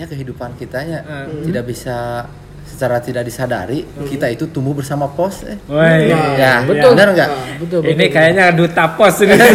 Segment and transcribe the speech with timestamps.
[0.00, 1.44] ya kehidupan kitanya Hmm.
[1.44, 2.24] tidak bisa
[2.62, 5.60] secara tidak disadari kita itu tumbuh bersama pos eh.
[5.66, 6.08] Woi.
[6.34, 6.94] ya betul.
[6.94, 8.08] benar nggak Nah, betul, Ini betul.
[8.10, 9.36] kayaknya duta pos ini.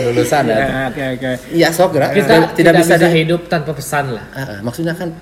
[0.00, 1.30] Lulusan ya Ya, Oke oke.
[1.52, 4.24] iya sok gerak kita tidak, bisa, di- hidup tanpa pesan lah.
[4.32, 5.12] Ah, ah, maksudnya kan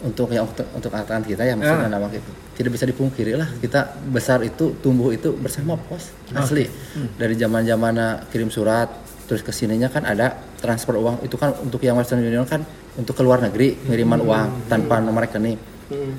[0.00, 3.80] untuk yang untuk, untuk angkatan kita ya maksudnya nama itu tidak bisa dipungkiri lah kita
[4.06, 6.68] besar itu tumbuh itu bersama pos asli
[7.14, 7.94] dari zaman zaman
[8.28, 8.88] kirim surat
[9.24, 12.60] terus ke sininya kan ada transfer uang itu kan untuk yang Western Union kan
[12.94, 15.56] untuk ke luar negeri pengiriman uang tanpa nomor rekening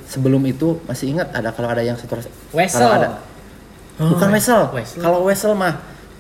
[0.06, 2.22] sebelum itu masih ingat ada kalau ada yang setor
[2.54, 2.80] Wesel.
[2.82, 3.10] kalau ada
[3.96, 5.00] bukan wesel Wesel.
[5.02, 5.74] kalau wesel mah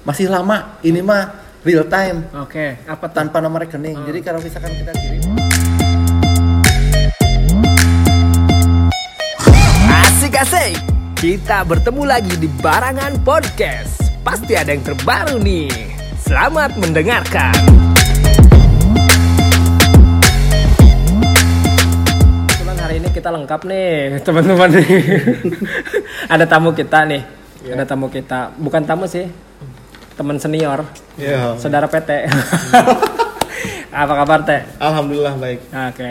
[0.08, 3.16] masih lama ini mah real time Oke, apa tuh?
[3.20, 5.24] tanpa nomor rekening jadi kalau misalkan kita kirim
[9.86, 10.76] Asik asik.
[11.16, 14.04] Kita bertemu lagi di Barangan Podcast.
[14.26, 16.05] Pasti ada yang terbaru nih.
[16.26, 17.54] Selamat mendengarkan.
[22.50, 23.94] Kebetulan hari ini kita lengkap nih,
[24.26, 24.88] teman-teman nih.
[26.34, 27.22] Ada tamu kita nih.
[27.70, 28.50] Ada tamu kita.
[28.58, 29.30] Bukan tamu sih.
[30.16, 30.82] Teman senior.
[31.14, 32.10] Ya, Saudara PT.
[33.96, 34.66] Apa kabar, Teh?
[34.82, 35.60] alhamdulillah baik.
[35.72, 36.10] Oke.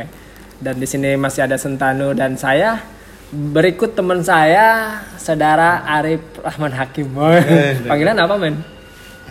[0.56, 2.80] Dan di sini masih ada Sentanu dan saya.
[3.28, 7.12] Berikut teman saya, saudara Arif Rahman Hakim.
[7.19, 8.62] Eh, Panggilan apa, men?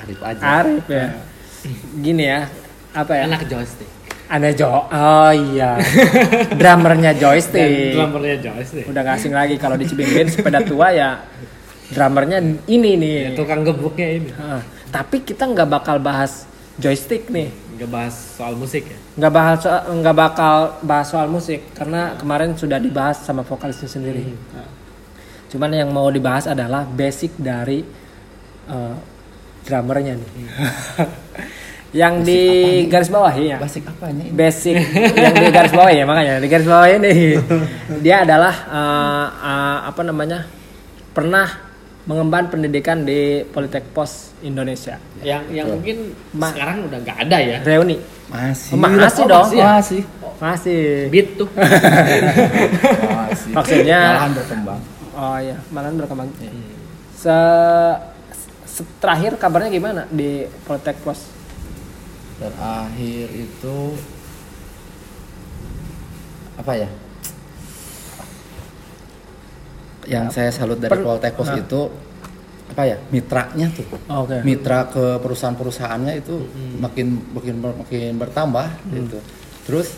[0.03, 1.07] Arif aja Arif ya.
[1.95, 2.51] Gini ya.
[2.91, 3.21] Apa ya?
[3.31, 3.89] Anak joystick.
[4.27, 4.87] Aneh Jo.
[4.91, 5.79] Oh iya.
[6.59, 7.95] Drummernya joystick.
[7.95, 8.85] Drummernya joystick.
[8.91, 11.23] Udah gak asing lagi kalau di Cibingbin sepeda tua ya
[11.93, 13.15] drummernya ini nih.
[13.15, 14.29] Ya, tukang gebuknya ini.
[14.35, 16.49] Ah, tapi kita nggak bakal bahas
[16.81, 17.53] joystick nih.
[17.77, 18.97] Nggak bahas soal musik ya.
[19.13, 19.61] nggak bahas
[19.93, 24.33] nggak bakal bahas soal musik karena kemarin sudah dibahas sama vokalisnya sendiri.
[25.53, 27.85] Cuman yang mau dibahas adalah basic dari
[28.65, 28.95] eh,
[29.64, 30.30] drummernya nih.
[31.94, 32.42] yang di
[32.88, 33.58] garis bawah ya.
[33.58, 34.75] basic apanya ini Basic
[35.14, 37.38] yang di garis bawah ya makanya di garis bawah ini
[38.03, 40.39] dia adalah eh, eh, apa namanya
[41.11, 41.45] pernah
[42.04, 44.99] mengemban pendidikan di Politek Pos Indonesia.
[45.21, 45.98] Yang yang mungkin
[46.33, 47.58] Ma- sekarang udah nggak ada ya.
[47.64, 47.95] Reuni
[48.27, 49.45] masih Oh, masih Oh, dong.
[49.45, 50.02] masih, masih.
[50.36, 50.82] masih.
[51.08, 51.48] Beat tuh.
[51.54, 54.82] masih Maksudnya- malahan berkembang
[55.14, 56.27] Oh iya, malahan berkembang.
[57.14, 57.98] Se, se-
[58.95, 60.30] terakhir kabarnya gimana di
[60.64, 61.20] Poltek Pos?
[62.34, 63.78] terakhir itu
[66.56, 66.89] apa ya
[70.04, 71.58] yang saya salut dari Per- Poltekpos Nah.
[71.58, 71.82] itu
[72.73, 74.42] apa ya mitranya tuh Oke.
[74.42, 76.36] mitra ke perusahaan-perusahaannya itu
[76.76, 79.17] makin makin ber- makin bertambah gitu
[79.64, 79.94] terus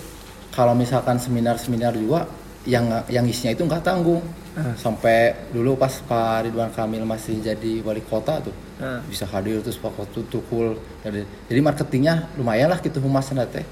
[0.52, 2.28] kalau misalkan seminar-seminar juga
[2.66, 4.22] yang yang isinya itu nggak tanggung
[4.76, 9.00] sampai dulu pas Pak Ridwan Kamil masih jadi wali kota tuh Ah.
[9.08, 13.64] bisa hadir terus Pak Kotu tukul jadi, jadi marketingnya lumayan lah gitu humasnya teh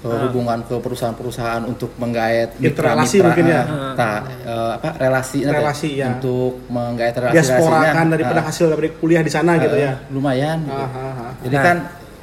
[0.00, 3.64] ke hubungan ke perusahaan-perusahaan untuk menggait Relasi mungkin ya?
[3.64, 6.06] ah, tak, eh, apa relasi nanti Relasi, ya.
[6.12, 9.96] untuk menggait relasi Diasporakan daripada hasil dari kuliah di sana gitu ya.
[10.12, 10.76] lumayan gitu.
[10.76, 11.32] Ah, ah, ah.
[11.44, 11.76] Jadi kan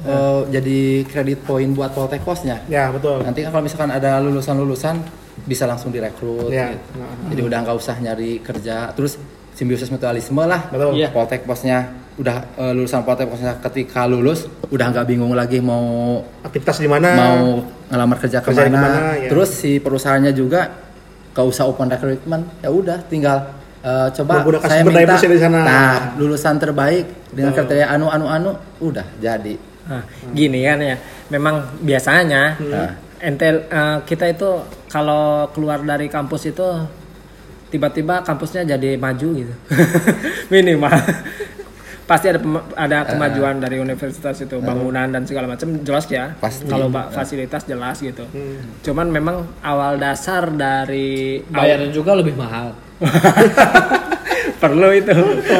[0.06, 2.62] eh, jadi kredit poin buat Poltek Posnya.
[2.70, 3.26] Ya, betul.
[3.26, 5.02] Nanti kan kalau misalkan ada lulusan-lulusan
[5.48, 6.52] bisa langsung direkrut.
[6.52, 6.76] Ya.
[6.76, 7.00] gitu.
[7.32, 8.92] Jadi udah nggak usah nyari kerja.
[8.92, 9.16] Terus
[9.56, 10.68] simbiosis mutualisme lah.
[10.68, 10.94] Betul.
[10.94, 11.08] Iya.
[11.08, 16.78] Poltek Posnya udah eh, lulusan Poltek Posnya ketika lulus udah nggak bingung lagi mau Aktivitas
[16.78, 17.14] di mana?
[17.14, 18.78] mau ngelamar kerja Kerja ke mana.
[18.78, 19.30] mana, ya.
[19.32, 20.68] Terus si perusahaannya juga
[21.32, 22.44] gak usah open recruitment.
[22.60, 25.58] Ya udah tinggal eh, coba Menggunakan saya minta di sana.
[25.64, 29.54] nah, lulusan terbaik dengan kriteria anu anu anu udah jadi.
[29.88, 30.96] Nah, gini kan ya.
[31.28, 32.92] Memang biasanya Nah.
[33.18, 34.50] entel eh, kita itu
[34.88, 36.64] kalau keluar dari kampus itu
[37.68, 39.54] tiba-tiba kampusnya jadi maju gitu.
[40.52, 40.92] Minimal.
[42.08, 42.40] Pasti ada
[42.72, 46.32] ada kemajuan dari universitas itu, bangunan dan segala macam jelas ya.
[46.40, 46.64] Pasti.
[46.64, 48.24] Kalau ba- fasilitas jelas gitu.
[48.80, 52.72] Cuman memang awal dasar dari Bayarnya juga lebih mahal.
[54.58, 55.14] perlu itu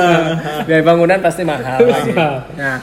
[0.67, 2.13] biaya bangunan pasti mahal lagi.
[2.59, 2.83] nah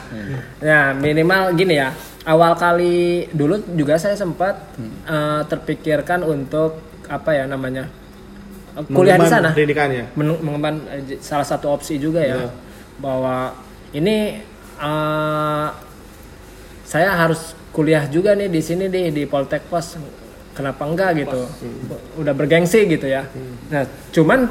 [0.64, 1.92] ya minimal gini ya
[2.26, 4.58] awal kali dulu juga saya sempat
[5.06, 7.86] eh, terpikirkan untuk apa ya namanya
[8.74, 9.54] eh, kuliah di sana.
[9.54, 10.10] Pendidikannya.
[10.12, 12.50] Men- mengemban eh, salah satu opsi juga ya.
[12.98, 13.54] Bahwa
[13.90, 14.42] ini
[14.76, 15.68] eh,
[16.82, 19.94] saya harus kuliah juga nih di sini nih di Poltek Pos.
[20.56, 21.44] Kenapa enggak gitu?
[22.16, 23.28] Udah bergengsi gitu ya.
[23.68, 24.48] Nah cuman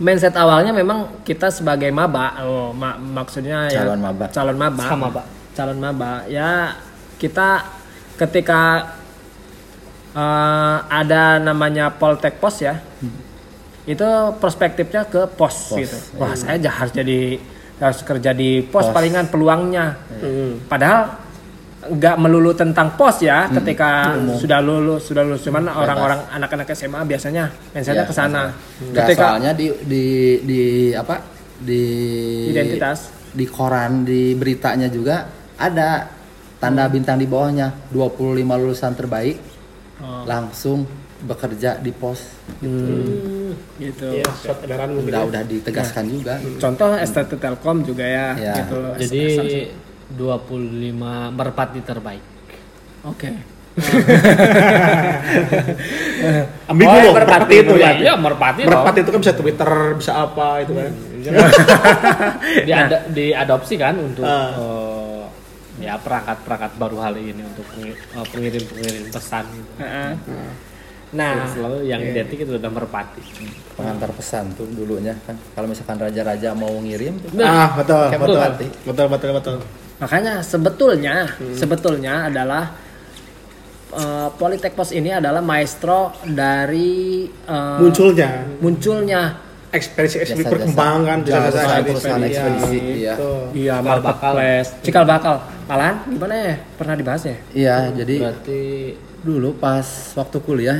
[0.00, 4.24] mindset awalnya memang kita sebagai maba oh ma- maksudnya ya Calon maba.
[4.32, 4.84] calon maba.
[4.88, 5.26] Sama, Pak.
[5.52, 6.24] Calon maba.
[6.26, 6.76] Ya
[7.16, 7.64] kita
[8.16, 8.92] ketika
[10.12, 12.76] eh, ada namanya Poltek Pos ya
[13.82, 14.06] itu
[14.38, 15.96] perspektifnya ke pos, Pos, gitu.
[16.14, 17.34] Wah saya ja- harus jadi
[17.82, 18.94] harus kerja di pos, Pos.
[18.94, 19.98] palingan peluangnya.
[20.22, 20.62] Hmm.
[20.70, 21.18] padahal
[21.82, 25.42] nggak melulu tentang pos ya ketika sudah lulus sudah lulus.
[25.42, 28.42] Cuman orang-orang anak-anak SMA biasanya mindsetnya Iya, ke sana.
[28.94, 30.04] ketika soalnya di di
[30.46, 30.62] di
[30.94, 31.18] apa?
[31.58, 31.82] Di
[32.54, 33.10] Identitas.
[33.34, 36.08] di koran di beritanya juga ada
[36.56, 38.18] tanda bintang di bawahnya 25
[38.56, 39.38] lulusan terbaik
[39.94, 40.26] Oh.
[40.26, 40.82] langsung
[41.22, 42.18] bekerja di pos
[42.58, 45.08] gitu Iya, surat edaran mungkin.
[45.08, 45.28] udah ya.
[45.30, 48.54] udah ditegaskan juga contoh STT Telkom juga ya, Ya.
[48.58, 49.22] gitu Jadi
[50.10, 50.90] 25
[51.30, 52.24] merpati terbaik.
[53.04, 53.30] oke
[56.66, 57.90] Ambil Oh, dulu merpati itu ya.
[57.94, 58.60] Iya, merpati.
[58.62, 60.90] Merpati itu kan bisa Twitter, bisa apa itu kan.
[62.68, 64.52] Diada, diadopsi kan untuk Ah.
[65.82, 67.90] Eh, ya perangkat-perangkat baru hal ini untuk eh,
[68.24, 69.72] pengirim-pengirim pesan gitu.
[69.76, 70.10] Heeh.
[71.12, 73.20] nah Selalu yang identik itu udah merpati.
[73.72, 78.20] pengantar pesan tuh dulunya kan kalau misalkan raja-raja mau ngirim tuh Ah, betul, betul.
[78.32, 78.66] merpati.
[78.82, 79.56] Betul, betul, betul.
[79.98, 81.52] makanya sebetulnya Hmm.
[81.52, 82.64] sebetulnya adalah
[83.92, 89.22] eh, Politek Pos ini adalah maestro dari eh, Munculnya munculnya
[89.72, 92.78] ekspedisi ekspedisi kan, Jasa-jasa perusahaan ekspedisi.
[93.00, 93.14] iya.
[93.16, 93.30] Gitu.
[93.56, 94.32] iya Cikal bakal.
[94.36, 95.34] marketplace cikal bakal.
[95.64, 96.54] Malahan gimana ya?
[96.76, 97.36] Pernah dibahas ya?
[97.52, 98.62] Iya jadi Berarti
[99.22, 100.78] dulu pas waktu kuliah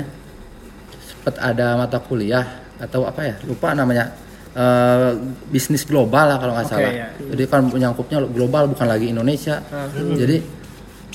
[1.03, 2.45] sempat ada mata kuliah
[2.77, 3.35] atau apa ya?
[3.49, 4.13] Lupa namanya.
[4.53, 5.11] Eh,
[5.49, 6.93] bisnis global lah kalau nggak Oke, salah.
[6.93, 7.09] ya.
[7.33, 9.65] jadi kan menyangkupnya global bukan lagi Indonesia.
[9.97, 10.37] Jadi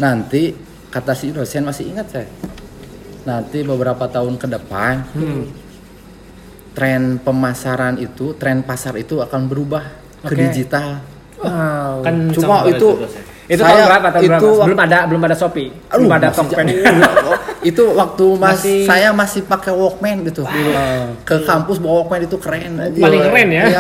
[0.02, 0.58] nanti
[0.90, 2.26] kata si dosen masih ingat saya
[3.28, 5.04] nanti beberapa tahun ke depan
[6.78, 9.82] tren pemasaran itu tren pasar itu akan berubah
[10.22, 10.38] ke Oke.
[10.40, 11.02] digital
[11.40, 13.02] wow kan Cuma itu-
[13.48, 16.14] itu Saya- tahun berapa tahun itu berapa waktu- belum ada belum ada Shopee Aduh, belum
[16.14, 17.38] ada Tokopedia jauh.
[17.64, 20.72] itu waktu mas Masih- saya masih pakai Walkman gitu dulu.
[21.24, 23.00] ke kampus bawa Walkman itu keren aja.
[23.00, 23.64] Paling keren ya.
[23.66, 23.80] Iya.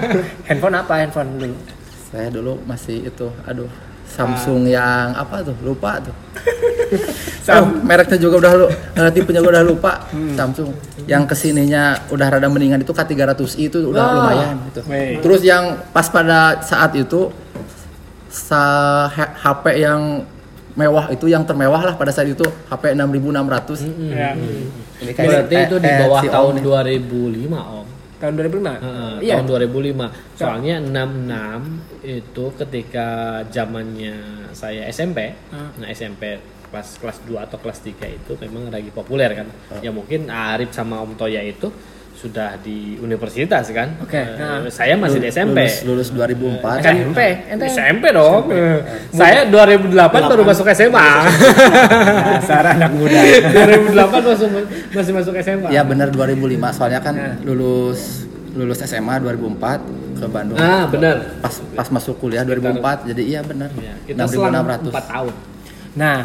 [0.48, 1.56] handphone apa handphone dulu
[2.08, 3.68] saya dulu masih itu aduh
[4.12, 5.56] Samsung yang apa tuh?
[5.60, 6.14] Lupa tuh.
[7.44, 9.92] Oh, mereknya juga udah lu eh, tipenya juga udah lupa
[10.30, 10.70] Samsung.
[11.04, 13.34] Yang ke sininya udah rada mendingan itu K300i
[13.66, 14.80] itu udah Ah, lumayan gitu.
[15.18, 17.34] terus yang pas pada saat itu
[18.28, 18.62] sa
[19.08, 20.22] H- HP yang
[20.72, 24.32] mewah itu yang termewah lah pada saat itu HP 6600 ya.
[24.32, 24.70] ini
[25.02, 26.62] Berarti eh, itu di eh, bawah si Om tahun nih.
[26.62, 27.86] 2005 om.
[28.22, 30.38] Tahun 2005 Heeh, iya Tahun 2005.
[30.38, 33.08] Soalnya 66 itu ketika
[33.50, 34.14] zamannya
[34.54, 35.34] saya SMP.
[35.50, 36.38] Nah SMP
[36.70, 39.50] kelas kelas 2 atau kelas 3 itu memang lagi populer kan.
[39.82, 41.68] Ya mungkin Arif sama Om Toya itu
[42.22, 43.98] sudah di universitas kan.
[43.98, 44.62] Oke, Eh, nah.
[44.70, 45.58] Saya masih di SMP.
[45.82, 47.18] lulus, lulus 2004 SMP
[47.50, 48.46] ente SMP dong.
[49.10, 49.90] Saya 2008
[50.22, 51.08] baru masuk SMA.
[52.38, 53.18] dasar anak muda
[53.50, 54.48] 2008 masuk
[54.94, 55.68] masih masuk SMA.
[55.68, 56.38] Ya benar 2005
[56.70, 58.22] soalnya kan lulus
[58.52, 59.82] lulus SMA 2004
[60.14, 60.54] ke Bandung.
[60.56, 61.40] Ah, benar.
[61.40, 63.74] Pas pas masuk kuliah 2004 jadi iya benar.
[63.74, 64.94] Ya, kita selama 6600.
[64.94, 65.34] 4 tahun.
[65.92, 66.18] nah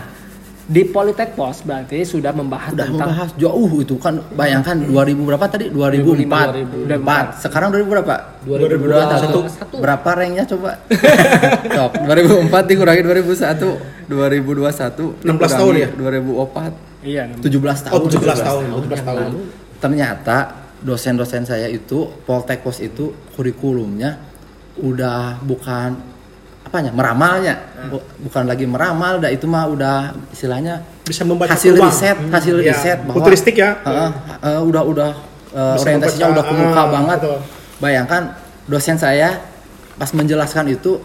[0.67, 5.45] di Politek Pos berarti sudah membahas Udah tentang membahas jauh itu kan bayangkan 2000 berapa
[5.47, 5.65] tadi?
[5.71, 6.91] 2004.
[6.91, 7.43] 2004.
[7.47, 8.15] Sekarang 2000 berapa?
[8.43, 9.79] 2021.
[9.79, 10.75] Berapa ranknya coba?
[11.79, 15.87] Sok 2004 dikurangi 2001 2021 16 tahun ya?
[15.95, 17.95] 2004 iya 17 tahun.
[17.95, 19.27] Oh, 17 tahun, 17 tahun.
[19.79, 20.37] ternyata
[20.83, 24.19] dosen-dosen saya itu Poltek Pos itu kurikulumnya
[24.83, 26.16] udah bukan
[26.67, 26.91] apanya?
[26.91, 27.55] Meramalnya.
[27.87, 29.97] Bu- bukan lagi meramal dah itu mah udah
[30.29, 31.87] istilahnya Bisa membaca hasil peluang.
[31.87, 33.79] riset hasil Iya, riset bahwa futuristik ya.
[33.79, 35.11] Heeh, heeh, udah udah
[35.47, 37.17] Bisa orientasinya membaca, udah ke muka ah, banget.
[37.19, 37.37] betul.
[37.77, 38.21] bayangkan
[38.65, 39.29] dosen saya
[39.95, 40.99] pas menjelaskan itu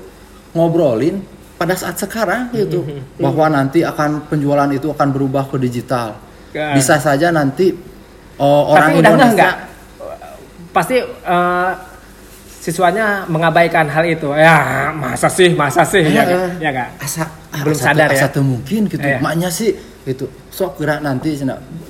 [0.50, 1.22] ngobrolin
[1.54, 2.82] pada saat sekarang gitu
[3.16, 6.18] bahwa nanti akan penjualan itu akan berubah ke digital.
[6.50, 6.74] Ya.
[6.74, 7.72] bisa saja nanti
[8.36, 9.54] oh, orang tapi udah Indonesia enggak
[10.70, 11.70] pasti eh,
[12.62, 14.30] siswanya mengabaikan hal itu.
[14.32, 15.98] Ya masa sih masa sih?
[16.00, 16.62] Ya Eh, nggak?
[16.62, 16.88] ya nggak?
[17.02, 18.22] Asa ah, Belum asa sadar ya?
[18.22, 19.02] asa tuh mungkin gitu.
[19.02, 19.18] Iya.
[19.18, 19.74] maknya sih
[20.06, 20.30] gitu.
[20.48, 21.34] Sok kira nanti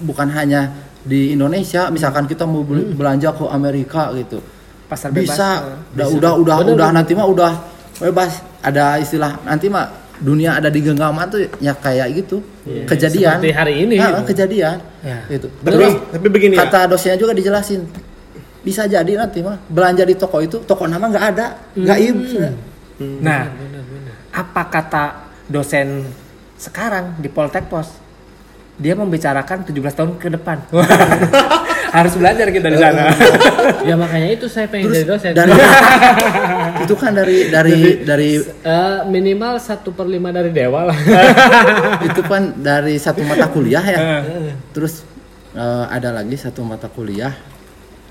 [0.01, 0.73] bukan hanya
[1.05, 4.41] di Indonesia misalkan kita mau beli- belanja ke Amerika gitu.
[4.89, 5.49] Pasar bebas bisa.
[5.61, 5.77] eh.
[5.93, 7.53] udah udah udah udah nanti mah udah
[8.01, 8.41] bebas.
[8.63, 9.89] Ada istilah nanti mah
[10.23, 12.41] dunia ada di genggaman tuh ya kayak gitu.
[12.87, 13.43] Kejadian.
[13.43, 13.97] Seperti hari ini.
[13.99, 14.79] Ah, kejadian.
[15.03, 15.19] Ya.
[15.29, 15.51] gitu.
[15.61, 16.65] Tapi- terus tapi begini ya.
[16.65, 17.83] kata dosennya juga dijelasin
[18.63, 22.55] bisa jadi nanti mah belanja di toko itu toko nama nggak ada gaib sudah.
[23.19, 23.51] nah
[24.33, 25.05] apa kata
[25.51, 26.07] dosen
[26.57, 27.91] sekarang di Poltek Pos?
[28.79, 30.63] Dia membicarakan 17 tahun ke depan.
[31.97, 33.13] Harus belajar kita di sana.
[33.83, 35.35] Ya makanya itu saya pengen jadi dosen.
[35.35, 35.53] dari
[36.87, 38.31] itu kan dari dari dari
[38.63, 40.97] Eh, minimal satu per lima dari dewa lah.
[42.07, 43.99] itu kan dari satu mata kuliah ya.
[44.73, 45.03] Terus
[45.53, 47.35] eh, ada lagi satu mata kuliah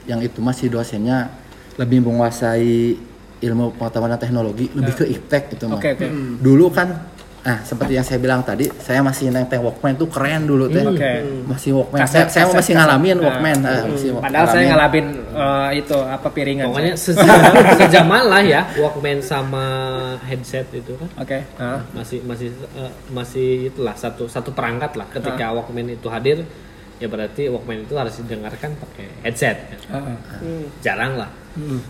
[0.09, 1.29] yang itu masih dosennya
[1.77, 2.97] lebih menguasai
[3.41, 6.07] ilmu pengetahuan dan teknologi lebih ke iptek itu mah Oke, oke.
[6.41, 10.69] dulu kan Nah, seperti yang saya bilang tadi, saya masih nenteng Walkman tuh keren dulu
[10.69, 10.85] teh.
[10.85, 11.25] Oke.
[11.49, 12.05] Masih Walkman.
[12.05, 12.77] Kaset, saya, saya kaset, masih kaset.
[12.85, 13.23] ngalamin Nah.
[13.25, 13.57] Walkman.
[13.65, 15.05] Ah, masih Padahal saya ngalamin.
[15.09, 16.65] ngalamin eh, itu apa piringan.
[16.69, 19.65] Pokoknya sejaman, sejaman lah ya Walkman sama
[20.21, 21.41] headset itu kan Oke.
[21.57, 21.81] Nah.
[21.97, 26.45] masih masih eh, masih itulah satu satu perangkat lah ketika Walkman itu hadir
[27.01, 29.79] ya berarti Walkman itu harus didengarkan pakai headset kan.
[29.97, 30.69] Heeh.
[30.79, 31.33] jarang lah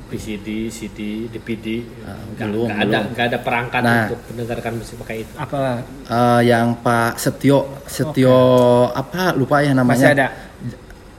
[0.09, 1.85] VCD, CD, DVD
[2.33, 3.11] nggak belum, nggak ada belum.
[3.13, 3.93] nggak ada perangkat Nah.
[4.07, 5.59] untuk mendengarkan musik pakai itu Apa
[6.07, 8.39] Eh, yang Pak Setio, Setio
[8.89, 9.99] apa lupa ya namanya.
[10.01, 10.27] masih ada?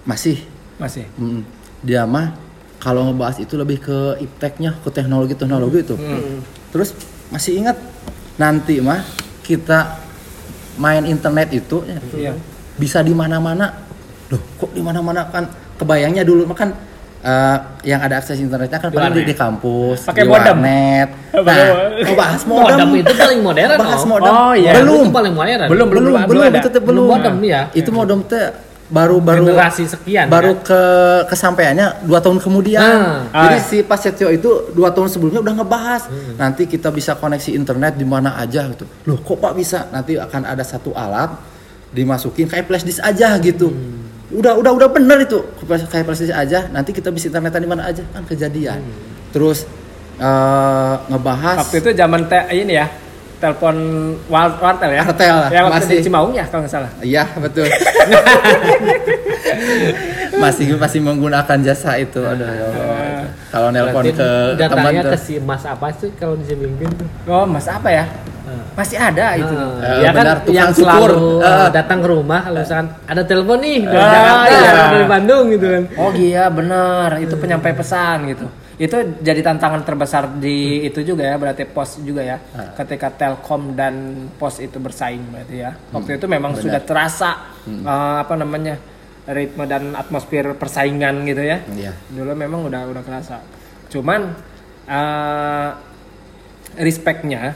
[0.02, 0.36] Masih.
[0.74, 1.04] Masih.
[1.14, 1.46] Mm,
[1.80, 2.34] dia mah
[2.76, 5.94] kalau ngebahas itu lebih ke ipteknya, ke teknologi-teknologi itu.
[6.72, 7.78] Terus masih ingat
[8.34, 9.06] nanti mah
[9.40, 10.02] kita
[10.74, 12.32] main internet itu ya, Iya.
[12.76, 13.72] Bisa di mana-mana.
[14.32, 15.44] Loh, kok di mana-mana kan
[15.76, 16.70] kebayangnya dulu mah kan
[17.20, 20.56] eh, yang ada akses internetnya kan paling di, di kampus, Pakai di modem.
[20.56, 21.08] warnet.
[21.32, 22.04] Nah, modem.
[22.06, 22.76] ngebahas modem.
[22.76, 24.08] modem itu paling modern Bahas oh.
[24.08, 24.32] modem.
[24.32, 24.72] Oh, iya.
[24.78, 25.04] Belum.
[25.04, 26.84] itu paling modern Belum, belum, belum, belum belum, belum.
[26.84, 27.60] Belum modem, ya.
[27.72, 30.68] Itu modem teh baru baru Generasi sekian, baru kan?
[30.68, 30.82] ke
[31.32, 32.84] kesampaiannya dua tahun kemudian.
[32.84, 33.24] Nah.
[33.32, 33.64] Jadi Ah.
[33.64, 36.02] si Pak Setio itu dua tahun sebelumnya udah ngebahas
[36.36, 38.84] nanti kita bisa koneksi internet di mana aja gitu.
[39.08, 39.88] Loh kok Pak bisa?
[39.88, 41.32] Nanti akan ada satu alat
[41.92, 43.68] dimasukin kayak flash disk aja gitu.
[44.28, 45.44] Udah udah udah bener itu
[45.86, 46.66] kayak flash disk aja.
[46.68, 48.80] Nanti kita bisa internetan di mana aja kan kejadian.
[49.30, 49.68] Terus
[50.16, 52.88] eh, ngebahas Waktu itu zaman te ini ya.
[53.36, 53.74] Telepon
[54.30, 55.02] war- wartel ya.
[55.02, 55.96] Wartel lah, Ya waktu masih.
[55.98, 56.90] di Cimaung ya kalau nggak salah.
[57.02, 57.66] Iya betul.
[60.38, 62.22] masih masih menggunakan jasa itu.
[62.22, 63.26] Aduh, ya Allah.
[63.50, 67.44] Kalau nelpon ke teman datanya ke si Mas apa sih kalau di LinkedIn tuh Oh,
[67.44, 68.06] Mas apa ya?
[68.72, 69.54] Masih ada itu.
[69.80, 71.46] Eh, ya kan benar, tukang yang selalu Eh.
[71.46, 74.72] uh, datang ke rumah kalau misalkan ada telepon nih dari Ah, Jakarta iya.
[74.90, 78.46] dari Bandung gitu kan Oh iya benar, itu penyampai pesan gitu.
[78.76, 82.40] Itu jadi tantangan terbesar di itu juga ya, berarti pos juga ya.
[82.74, 83.94] Ketika Telkom dan
[84.34, 85.70] pos itu bersaing berarti ya.
[85.90, 87.30] Waktu itu memang sudah terasa
[87.68, 88.74] eh, apa namanya
[89.22, 91.62] ritme dan atmosfer persaingan gitu ya.
[91.68, 91.92] Iya.
[92.10, 93.38] Dulu memang udah udah kerasa.
[93.86, 94.34] Cuman
[94.82, 95.68] eh
[96.74, 97.54] respectnya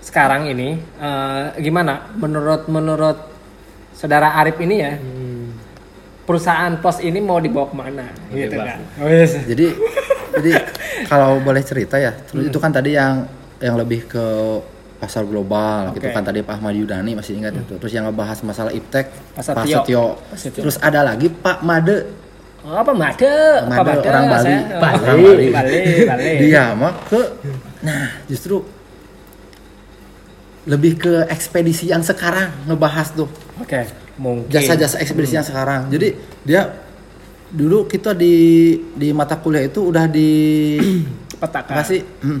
[0.00, 2.10] sekarang ini eh, gimana?
[2.14, 3.18] Menurut menurut
[3.92, 4.96] saudara Arif ini ya,
[6.24, 8.06] perusahaan pos ini mau dibawa ke mana?
[8.30, 8.78] Gitu kan?
[9.02, 9.36] Wes.
[9.44, 9.66] Jadi
[10.30, 10.50] jadi
[11.04, 13.26] kalau boleh cerita ya, terus itu kan tadi yang
[13.60, 14.26] yang lebih ke
[15.00, 16.12] pasar global gitu Oke.
[16.12, 17.76] kan tadi Pak Ahmad Yudani masih ingat itu.
[17.76, 20.20] Terus yang ngebahas masalah iptek Pak Setio.
[20.36, 21.98] Terus ada lagi Pak Made
[22.60, 23.24] Oh, apa Made?
[23.72, 24.04] Made, Made?
[24.04, 24.44] orang Bali.
[24.44, 25.00] Saya- Bali.
[25.00, 25.24] Bali.
[25.24, 25.48] Bali.
[25.48, 25.80] Bali.
[26.04, 26.30] Bali.
[26.44, 27.20] Dia mah ke
[27.80, 28.60] nah justru
[30.70, 33.26] lebih ke ekspedisi yang sekarang ngebahas tuh
[33.58, 34.46] Oke, mungkin.
[34.46, 35.90] jasa-jasa ekspedisi yang sekarang.
[35.90, 36.70] Jadi dia
[37.50, 38.34] dulu kita di
[38.94, 40.30] di mata kuliah itu udah di
[41.42, 41.74] petakan.
[41.74, 42.00] apa sih?
[42.22, 42.38] Hmm.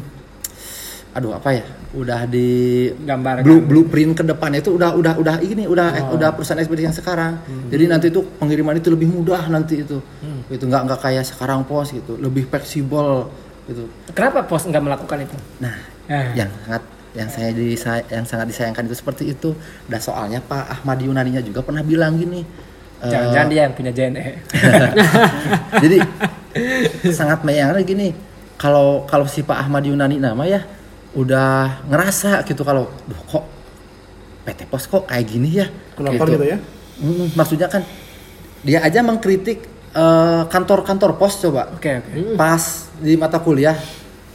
[1.10, 1.66] Aduh apa ya?
[1.90, 3.42] Udah di Gambarkan.
[3.42, 6.94] blue, blueprint ke depan itu udah udah udah ini udah eh, udah perusahaan ekspedisi yang
[6.94, 7.42] sekarang.
[7.66, 9.98] Jadi nanti itu pengiriman itu lebih mudah nanti itu.
[10.46, 13.26] Itu nggak nggak kayak sekarang pos gitu, lebih fleksibel
[13.66, 13.90] gitu.
[14.14, 15.34] Kenapa pos nggak melakukan itu?
[15.58, 15.74] Nah,
[16.06, 16.30] Eh.
[16.38, 19.54] yang sangat yang saya disa- yang sangat disayangkan itu seperti itu.
[19.84, 22.42] Dan soalnya Pak Ahmad Yunaninya juga pernah bilang gini.
[23.00, 24.24] eh, Jangan-jangan dia yang punya JNE.
[25.82, 25.98] jadi
[27.10, 28.08] sangat menyayangkan gini.
[28.54, 30.60] Kalau kalau si Pak Ahmad Yunani nama ya
[31.10, 33.44] udah ngerasa gitu kalau "Duh, kok
[34.44, 35.66] PT Pos kok kayak gini ya.
[35.96, 36.58] Kenapa gitu ya?
[37.00, 37.82] Mm, maksudnya kan
[38.60, 42.36] dia aja mengkritik eh, kantor-kantor pos coba Oke, oke.
[42.36, 42.60] pas
[43.00, 43.74] di mata kuliah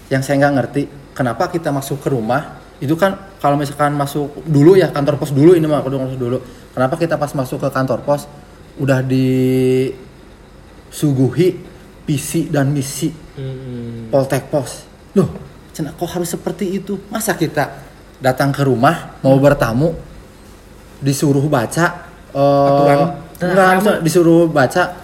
[0.09, 0.81] yang saya nggak ngerti
[1.13, 5.55] kenapa kita masuk ke rumah itu kan kalau misalkan masuk dulu ya kantor pos dulu
[5.55, 6.37] ini mah aku masuk dulu.
[6.75, 8.27] Kenapa kita pas masuk ke kantor pos
[8.75, 8.99] udah
[10.89, 11.47] disuguhi
[12.05, 14.07] PC dan misi Hmm.
[14.07, 14.87] Poltek Pos?
[15.11, 15.27] Loh
[15.75, 16.95] cina kok harus seperti itu?
[17.11, 17.67] Masa kita
[18.23, 19.91] datang ke rumah mau bertamu
[21.03, 22.99] disuruh baca eh, Aturan.
[23.43, 25.03] enggak, enggak, disuruh baca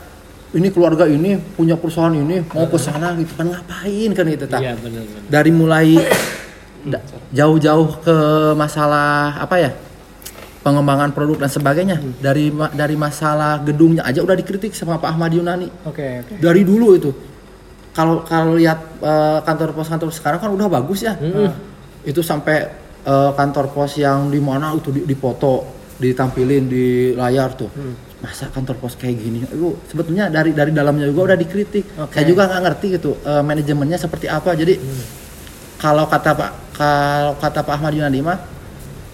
[0.56, 4.10] ini keluarga ini punya perusahaan ini mau ke sana gitu kan ngapain?
[4.16, 4.64] Kan gitu tak?
[4.64, 5.88] Iya benar-benar dari mulai
[7.32, 8.18] jauh-jauh ke
[8.54, 9.72] masalah apa ya
[10.62, 11.98] pengembangan produk dan sebagainya.
[12.22, 15.68] Dari ma- dari masalah gedungnya aja udah dikritik sama Pak Ahmad Yunani.
[15.84, 16.34] Oke, oke.
[16.38, 17.12] dari dulu itu.
[17.92, 21.18] Kalau kalau lihat eh, kantor pos kantor sekarang kan udah bagus ya.
[22.02, 22.58] Itu sampai
[23.02, 25.66] eh, kantor pos yang di mana itu di- dipoto
[25.98, 27.70] ditampilin di layar tuh.
[28.22, 29.42] Masa kantor pos kayak gini?
[29.44, 31.98] Itu sebetulnya dari dari dalamnya juga udah dikritik.
[31.98, 32.22] Oke.
[32.22, 34.54] saya juga nggak ngerti gitu eh, manajemennya seperti apa.
[34.54, 34.78] Jadi
[35.82, 38.40] kalau kata pak kalau kata Pak Ahmad Yunadi mah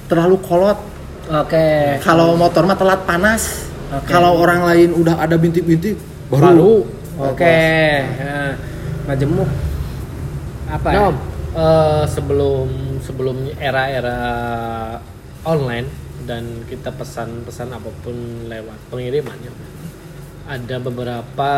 [0.07, 0.79] terlalu kolot
[1.27, 1.99] Oke.
[2.01, 4.07] kalau motor mah telat panas Oke.
[4.07, 5.99] kalau orang lain udah ada bintik-bintik
[6.31, 6.73] baru, Baru.
[7.17, 7.57] Oke.
[8.21, 8.53] Nah,
[9.09, 9.49] majemuk.
[10.69, 11.09] Apa ya?
[11.57, 14.19] Eh, sebelum sebelum era-era
[15.41, 15.89] online
[16.29, 19.49] dan kita pesan-pesan apa pun lewat pengiriman ya
[20.45, 21.51] ada beberapa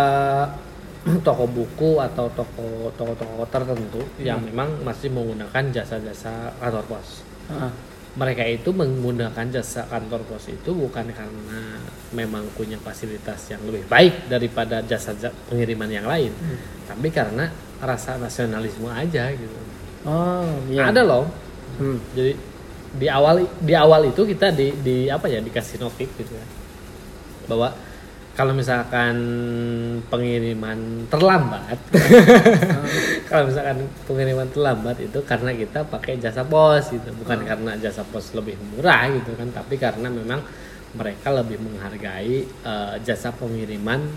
[1.27, 7.23] toko buku atau toko toko-toko tertentu yang memang masih menggunakan jasa-jasa kantor pos.
[7.49, 7.71] Ah.
[8.19, 11.59] Mereka itu menggunakan jasa kantor pos itu bukan karena
[12.11, 16.33] memang punya fasilitas yang lebih baik daripada jasa ja- pengiriman yang lain,
[16.89, 17.47] tapi karena
[17.79, 19.55] rasa nasionalisme aja gitu.
[20.03, 20.91] Oh, iya.
[20.91, 21.25] Ada loh.
[21.79, 22.01] Hmm.
[22.17, 22.33] Jadi
[22.89, 26.45] di awal di awal itu kita di di apa ya dikasih notif gitu ya.
[27.47, 27.71] Bahwa
[28.39, 29.19] kalau misalkan
[30.07, 31.75] pengiriman terlambat
[33.27, 37.11] kalau misalkan pengiriman terlambat itu karena kita pakai jasa pos gitu.
[37.19, 40.39] Bukan karena jasa pos lebih murah gitu kan tapi karena memang
[40.95, 44.07] mereka lebih menghargai eh, jasa pengiriman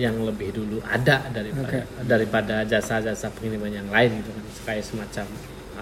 [0.00, 4.44] yang lebih dulu ada daripada daripada jasa-jasa pengiriman yang lain gitu kan.
[4.64, 5.26] Kayak semacam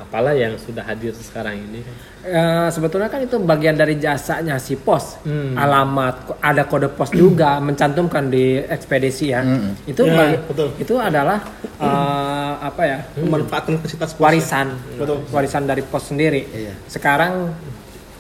[0.04, 1.80] apalah yang sudah hadir sekarang ini
[2.22, 5.52] Eh, sebetulnya kan itu bagian dari jasanya si pos Hmm.
[5.54, 9.44] alamat ada kode pos juga mencantumkan di ekspedisi ya
[9.84, 10.72] itu Ya, betul.
[10.78, 11.44] itu adalah
[11.76, 14.20] eh, apa ya memanfaatkan fasilitas pos.
[14.22, 15.20] warisan Betul.
[15.28, 16.72] warisan dari pos sendiri Iya.
[16.86, 17.52] sekarang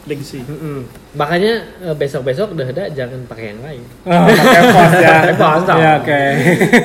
[0.04, 0.44] Legacy.
[0.44, 0.84] mm-mm.
[1.14, 5.08] makanya eh, besok-besok udah ada jangan pakai yang lain Oh, pakai pos ya.
[5.22, 5.62] Pakai pos.
[5.74, 6.22] Ya, oke.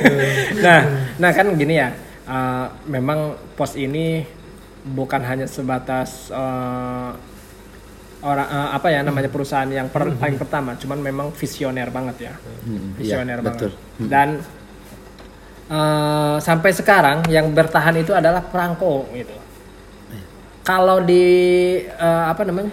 [0.64, 0.80] nah,
[1.18, 1.92] nah kan gini ya.
[2.24, 3.18] eh, memang
[3.52, 4.24] pos ini
[4.82, 7.10] bukan hanya sebatas eh,
[8.20, 12.34] orang eh, apa ya namanya perusahaan yang per- paling pertama, cuman memang visioner banget ya.
[12.64, 13.56] Hmm, iya, Visioner banget.
[13.56, 13.70] betul.
[13.98, 14.08] Hmm.
[14.08, 14.28] Dan
[15.70, 19.34] eh, sampai sekarang yang bertahan itu adalah perangko gitu.
[20.60, 21.24] Kalau di
[21.82, 22.70] eh, apa namanya?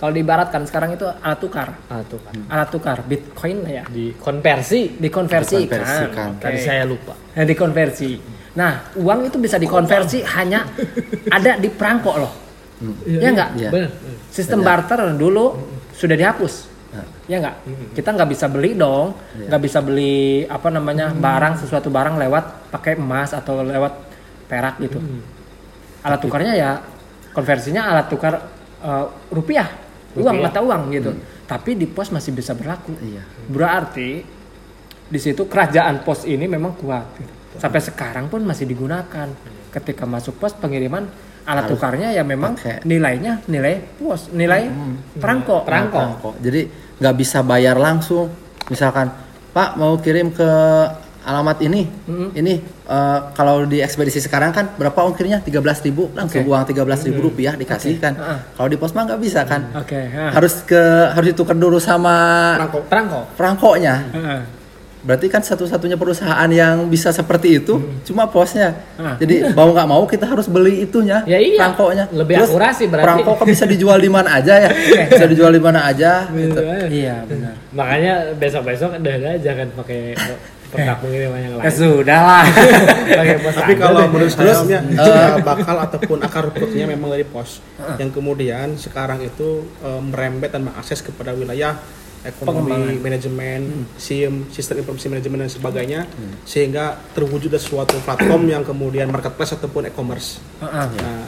[0.00, 1.68] Kalau diibaratkan sekarang itu alat tukar.
[2.08, 5.76] tuh kan Alat tukar Bitcoin lah ya dikonversi dikonversikan.
[5.76, 6.28] Dikonversikan.
[6.34, 6.42] Oke.
[6.42, 8.10] tadi saya lupa Nah, dikonversi.
[8.56, 10.66] Nah, uang itu bisa dikonversi hanya
[11.30, 12.32] ada di perangko loh.
[13.04, 13.50] Ya enggak?
[13.60, 13.68] Iya.
[13.70, 13.90] benar
[14.32, 15.60] Sistem barter dulu
[15.92, 16.54] sudah dihapus.
[17.30, 17.56] Ya enggak?
[17.94, 22.98] Kita nggak bisa beli dong, nggak bisa beli apa namanya barang sesuatu barang lewat pakai
[22.98, 23.92] emas atau lewat
[24.50, 24.98] perak gitu.
[26.02, 26.70] Alat tukarnya ya
[27.30, 28.34] konversinya alat tukar
[28.82, 29.68] eh, rupiah,
[30.16, 31.10] uang mata uang gitu.
[31.46, 32.94] Tapi di pos masih bisa berlaku.
[32.98, 33.22] Iya.
[33.50, 34.22] Berarti
[35.10, 37.06] di situ kerajaan pos ini memang kuat.
[37.18, 37.32] gitu.
[37.58, 39.28] Sampai sekarang pun masih digunakan.
[39.70, 41.06] Ketika masuk pos pengiriman
[41.46, 42.84] alat tukarnya ya memang pakai.
[42.84, 44.70] nilainya nilai pos, nilai
[45.18, 45.66] perangko.
[45.66, 45.98] Perangko.
[45.98, 46.30] Perangko.
[46.38, 46.60] Jadi
[47.00, 48.30] nggak bisa bayar langsung.
[48.70, 49.10] Misalkan
[49.50, 50.50] Pak mau kirim ke
[51.30, 51.86] alamat ini,
[52.34, 56.50] ini eh, kalau di ekspedisi sekarang kan berapa ongkirnya 13.000 langsung Oke.
[56.50, 58.14] uang 13.000 rupiah dikasih kan.
[58.14, 58.38] Heeh.
[58.52, 59.70] Kalau di pos mah nggak bisa kan.
[59.72, 59.96] Oke.
[60.10, 60.34] ah.
[60.34, 62.14] Harus ke harus ditukar dulu sama
[62.58, 62.78] Perangko.
[62.84, 63.94] perangko perangkonya.
[64.10, 64.42] Heeh.
[65.00, 67.72] Berarti kan satu-satunya perusahaan yang bisa seperti itu
[68.04, 68.76] cuma posnya.
[69.00, 69.16] Ah.
[69.16, 71.56] Jadi mau nggak mau kita harus beli itunya, Ya iya.
[71.56, 72.04] perangkonya.
[72.12, 73.06] Lebih akurasi berarti.
[73.24, 74.70] Perangko kan bisa dijual di mana aja ya.
[75.16, 76.28] bisa dijual di mana aja.
[76.28, 76.60] gitu.
[76.92, 77.54] Iya benar.
[77.72, 80.12] makanya besok-besok udah jangan pakai
[80.70, 82.44] perangko pengiriman yang Ya lain sudah lah.
[83.18, 87.58] pakai pos Tapi kalau menurut saya cikal bakal ataupun akar rumputnya memang dari pos.
[87.98, 91.74] Yang kemudian sekarang itu eh, merembet dan mengakses kepada wilayah
[92.20, 96.00] ekonomi, manajemen, SIM, sistem informasi manajemen dan sebagainya,
[96.44, 100.36] sehingga terwujudlah suatu platform yang kemudian marketplace ataupun e-commerce.
[100.60, 100.86] Heeh.
[101.00, 101.24] Nah,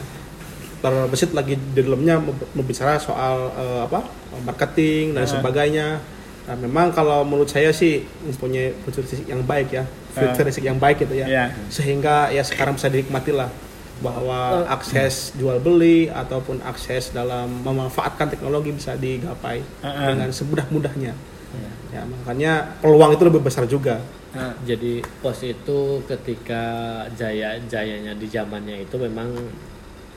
[0.85, 4.05] terbesit lagi di dalamnya mem- membicara soal eh, apa
[4.45, 5.87] marketing dan sebagainya.
[6.43, 11.15] Nah, memang kalau menurut saya sih mempunyai futuristik yang baik ya, futuristik yang baik gitu
[11.15, 11.45] ya, Iya.
[11.71, 13.47] sehingga ya sekarang bisa dinikmati lah
[14.03, 20.11] bahwa akses jual beli ataupun akses dalam memanfaatkan teknologi bisa digapai Uh-uh.
[20.11, 21.13] dengan semudah-mudahnya.
[21.93, 24.01] Ya makanya peluang itu lebih besar juga.
[24.33, 26.63] Nah, jadi pos itu ketika
[27.13, 29.29] jaya jayanya di zamannya itu memang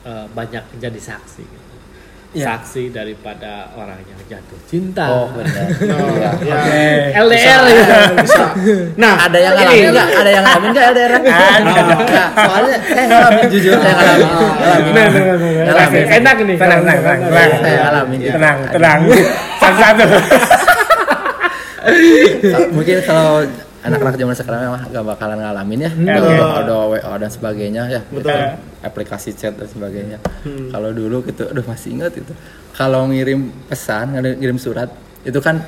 [0.03, 1.66] eh, banyak jadi saksi gitu.
[2.35, 2.59] Iya.
[2.59, 5.63] saksi daripada orang yang jatuh cinta Oh benar.
[5.79, 8.15] Nah, ya, LDR bisa, gitu.
[8.19, 8.43] bisa.
[8.99, 10.07] Nah, ada yang ngalamin nggak?
[10.11, 11.13] Ada yang ngalamin nggak LDR?
[11.23, 12.25] Ada.
[12.35, 14.27] Soalnya saya ngalamin jujur saya ngalamin.
[14.27, 15.21] Ngalamin.
[15.63, 16.03] Ngalamin.
[16.19, 17.49] enak nih Tenang, tenang, tenang, tenang.
[17.63, 18.19] Saya ngalamin.
[18.27, 18.99] tenang, tenang.
[19.63, 20.05] Satu-satu.
[22.75, 23.47] Mungkin kalau
[23.87, 25.91] anak-anak zaman sekarang memang gak bakalan ngalamin ya.
[25.95, 26.59] Ya, Udah oke.
[26.61, 28.01] ada WA dan sebagainya ya.
[28.11, 28.31] Betul.
[28.31, 30.17] Kita Aplikasi chat dan sebagainya.
[30.45, 32.33] Kalau dulu gitu, aduh masih ingat itu.
[32.77, 34.87] Kalau ngirim pesan, ngirim surat,
[35.25, 35.65] itu kan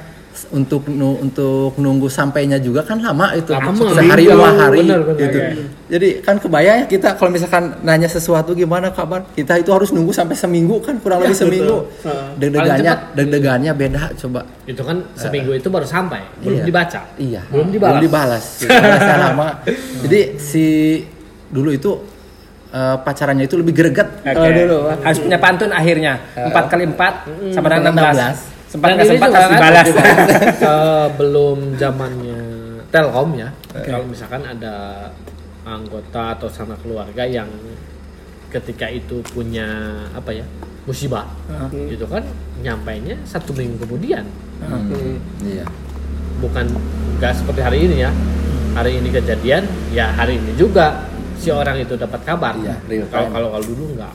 [0.49, 5.01] untuk nu- untuk nunggu sampainya juga kan lama itu Lama, sehari iya, dua hari benar,
[5.03, 5.51] benar, gitu iya.
[5.89, 10.09] jadi kan kebayang ya kita kalau misalkan nanya sesuatu gimana kabar kita itu harus nunggu
[10.09, 11.91] sampai seminggu kan kurang lebih seminggu
[12.35, 16.65] deg-degannya deg-degannya beda coba itu kan seminggu itu baru sampai belum Iya.
[16.65, 17.41] dibaca Iya.
[17.49, 17.91] Belum dibalas.
[17.91, 18.45] Belum dibalas.
[18.63, 19.47] Balasnya lama.
[19.99, 20.65] Jadi si
[21.47, 21.91] dulu itu
[22.69, 24.29] eh, pacarannya itu lebih greget Oke.
[24.29, 24.97] kalau dulu Pak.
[25.03, 26.13] Harus punya pantun akhirnya.
[26.33, 27.13] Empat kali empat
[27.49, 28.58] sama dengan enam belas.
[28.69, 28.73] 16.
[28.73, 29.87] Sempat nggak sempat harus kan, dibalas.
[30.69, 32.41] eh, belum zamannya
[32.93, 33.49] Telkom ya.
[33.73, 34.75] Kalau misalkan ada
[35.65, 37.49] anggota atau sama keluarga yang
[38.49, 39.65] ketika itu punya
[40.13, 40.45] apa ya
[40.89, 41.29] musibah,
[41.85, 42.25] gitu kan
[42.65, 44.25] nyampainya satu minggu kemudian,
[44.59, 45.63] Hmm, iya
[46.41, 46.65] bukan
[47.19, 48.11] nggak seperti hari ini ya.
[48.73, 52.53] Hari ini kejadian, ya hari ini juga si orang itu dapat kabar.
[52.57, 52.77] Iya,
[53.11, 54.13] kalau kalau dulu nggak,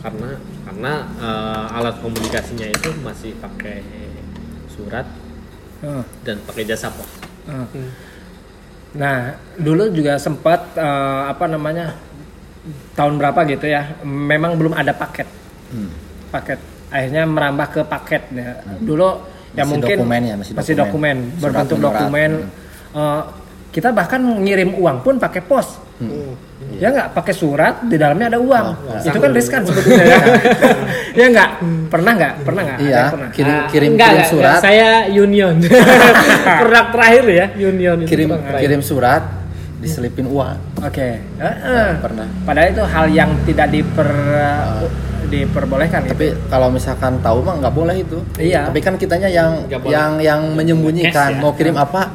[0.00, 0.30] karena
[0.64, 3.80] karena eh, alat komunikasinya itu masih pakai
[4.68, 5.06] surat
[5.80, 6.04] Hmm.
[6.20, 7.08] dan pakai jasa pos.
[8.90, 9.18] Nah,
[9.56, 11.94] dulu juga sempat eh, apa namanya
[12.92, 15.24] tahun berapa gitu ya, memang belum ada paket,
[15.72, 15.88] Hmm.
[16.28, 16.60] paket.
[16.90, 18.22] Akhirnya merambah ke paket.
[18.28, 18.60] Ya.
[18.76, 19.08] Dulu
[19.54, 20.76] ya Masih mungkin dokumen ya, masih dokumen.
[20.76, 22.30] dokumen, Surat berbentuk dokumen.
[22.90, 23.22] Eh,
[23.70, 25.78] kita bahkan ngirim uang pun pakai pos.
[25.96, 26.34] Hmm.
[26.74, 28.66] Ya nggak pakai surat di dalamnya ada uang.
[28.80, 30.18] Oh, Itu kan riskan sebetulnya ya.
[31.18, 31.50] ya nggak?
[31.86, 32.32] Pernah nggak?
[32.40, 32.78] Pernah nggak?
[32.80, 33.28] Iya pernah?
[33.30, 34.62] kirim Ah, kirim enggak, kirim surat enggak.
[34.62, 35.54] saya union
[36.60, 39.22] produk terakhir ya union itu kirim kirim surat
[39.78, 41.20] diselipin uang Oke.
[41.20, 41.88] Heeh.
[41.98, 44.08] pernah Padahal itu hal yang tidak diper
[45.26, 46.10] diperbolehkan gitu.
[46.10, 48.66] tapi kalau misalkan tahu mah nggak boleh itu Iya.
[48.66, 51.40] tapi kan kitanya yang yang yang menyembunyikan ya.
[51.40, 52.10] mau kirim apa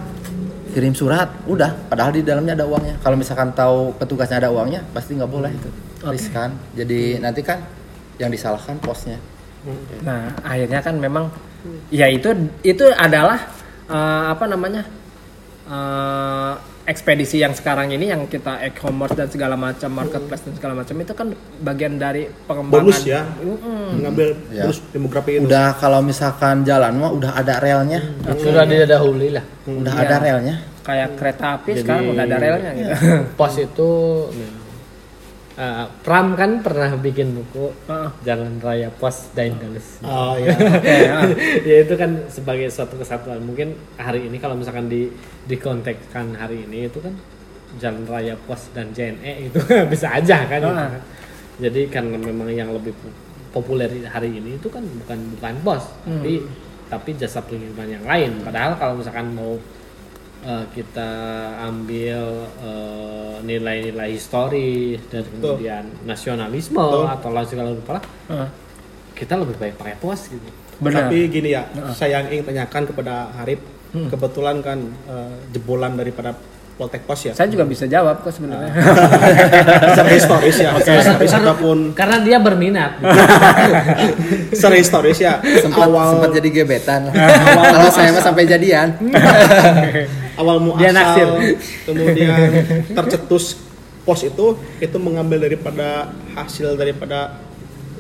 [0.76, 1.88] kirim surat udah.
[1.88, 3.00] Padahal di dalamnya ada uangnya.
[3.00, 5.70] Kalau misalkan tahu petugasnya ada uangnya pasti nggak boleh itu.
[6.04, 7.64] Riskan jadi nanti kan
[8.20, 9.16] yang disalahkan posnya.
[10.04, 11.32] Nah, akhirnya kan memang
[11.90, 12.30] ya itu
[12.62, 13.40] itu adalah
[13.88, 14.84] eh, apa namanya?
[15.66, 16.54] eh,
[16.86, 21.12] ekspedisi yang sekarang ini yang kita e-commerce dan segala macam marketplace dan segala macam itu
[21.12, 21.28] kan
[21.60, 22.86] bagian dari pengembangan.
[22.86, 23.26] Bonus ya.
[23.36, 23.98] Mm-mm.
[23.98, 24.64] mengambil Ya.
[24.64, 25.46] bonus demografi itu.
[25.46, 28.00] Udah kalau misalkan jalan mah udah ada relnya.
[28.38, 29.44] Sudah didahului lah.
[29.66, 30.06] Udah Iya.
[30.06, 30.56] ada relnya.
[30.86, 32.94] Kayak kereta api Jadi- sekarang udah ada relnya gitu.
[33.34, 33.90] pos itu
[35.56, 38.10] eh, Pram kan pernah bikin buku Heeh.
[38.24, 41.24] Jalan Raya Pos Daindalus oh ya Oke, ah.
[41.62, 45.08] ya itu kan sebagai suatu kesatuan mungkin hari ini kalau misalkan di
[45.46, 47.16] dikontekskan hari ini itu kan
[47.76, 49.60] Jalan Raya Pos dan JNE itu
[49.92, 51.02] bisa aja kan gitu kan.
[51.58, 53.16] jadi karena memang yang lebih po-
[53.54, 56.20] populer hari ini itu kan bukan bukan pos Hmm.
[56.20, 56.44] tapi
[56.86, 59.56] tapi jasa pengiriman yang lain padahal kalau misalkan mau
[60.46, 61.10] eh, kita
[61.66, 62.22] ambil
[62.62, 67.06] eh, nilai-nilai histori dan kemudian nasionalisme Betul.
[67.10, 67.98] atau lain segala rupa
[68.30, 68.50] Heeh.
[69.18, 71.08] kita lebih baik pakai pos gitu Benar.
[71.08, 71.64] Tapi gini ya,
[71.96, 73.64] saya yang ingin tanyakan kepada Harip,
[73.96, 76.36] kebetulan kan eh, jebolan daripada
[76.76, 77.32] Poltek Pos ya.
[77.32, 78.76] Saya juga bisa jawab kok sebenarnya.
[79.96, 83.00] secara historis ya, secara historis ataupun karena dia berminat
[84.60, 85.40] secara historis ya.
[85.64, 87.08] sempat awal sempat jadi gebetan
[87.80, 88.92] kalau saya mah sampai jadian
[90.36, 91.28] awal Dia naksir.
[91.28, 92.32] muasal kemudian
[92.98, 93.46] tercetus
[94.02, 94.46] pos itu
[94.78, 97.42] itu mengambil daripada hasil daripada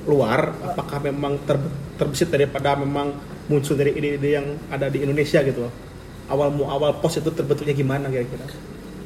[0.05, 3.09] luar apakah memang ter- terbesit daripada memang
[3.45, 5.73] muncul dari ide-ide yang ada di Indonesia gitu loh
[6.25, 8.45] awal mu awal pos itu terbentuknya gimana kira-kira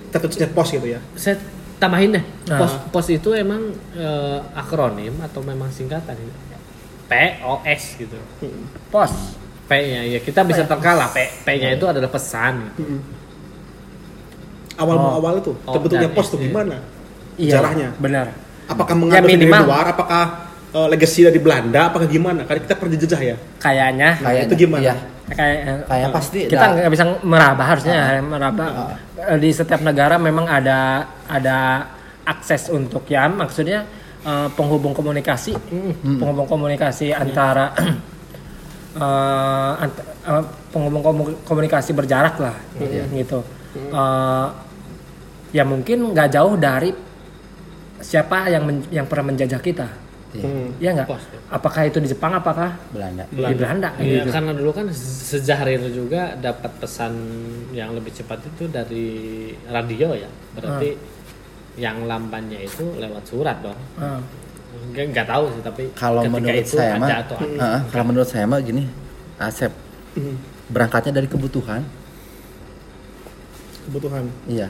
[0.09, 1.39] tercetusnya pos gitu ya saya
[1.77, 2.59] tambahin deh Nah.
[2.59, 3.61] pos pos itu emang
[3.93, 6.33] eh, akronim atau memang singkatan gitu?
[7.07, 8.17] POS gitu
[8.89, 9.38] Pos.
[9.69, 12.97] P nya ya kita bisa terkalah P P nya itu adalah pesan gitu.
[14.75, 15.13] awal Oh.
[15.15, 16.45] awal itu Oh, terbentuknya pos itu itu.
[16.45, 16.77] gimana
[17.35, 17.55] Iya.
[17.55, 17.89] Sejarahnya.
[17.95, 18.27] Benar.
[18.65, 19.61] apakah mengambil dari minimal.
[19.63, 20.23] luar apakah
[20.69, 24.81] eh, legacy dari Belanda apakah gimana karena kita pernah jejah ya Kayaknya Kayaknya, itu gimana?
[24.83, 24.95] iya.
[25.29, 28.65] kayak eh, Kayak pasti kita nggak bisa meraba harusnya ya, meraba
[29.19, 30.79] Eh, di setiap negara memang ada
[31.25, 31.85] ada
[32.23, 33.87] akses untuk ya maksudnya
[34.21, 35.55] eh, penghubung komunikasi
[36.15, 37.73] penghubung komunikasi antara
[39.79, 40.03] ant-
[40.69, 42.55] penghubung komu- komunikasi berjarak lah
[43.11, 43.39] gitu.
[43.73, 44.47] Eh,
[45.51, 46.91] ya mungkin nggak jauh dari
[47.99, 49.87] siapa yang men- yang pernah menjajah kita.
[50.29, 50.77] Hmm.
[50.77, 51.09] ya nggak?
[51.49, 53.25] Apakah itu di Jepang apakah Belanda.
[53.33, 54.29] Di Belanda Iya, gitu.
[54.29, 57.17] karena dulu kan sejahrir juga dapat pesan
[57.73, 59.09] yang lebih cepat itu dari
[59.65, 60.29] radio ya.
[60.53, 60.93] Berarti
[61.81, 63.73] yang lambannya itu lewat surat dong.
[63.97, 64.21] Ah.
[64.69, 67.09] Nggak nggak tahu sih tapi kalau menurut itu saya mah.
[67.35, 68.85] Heeh, kalau menurut saya mah gini
[69.37, 69.71] Asep
[70.67, 71.81] berangkatnya dari kebutuhan.
[73.81, 74.29] Kebutuhan.
[74.45, 74.69] Iya.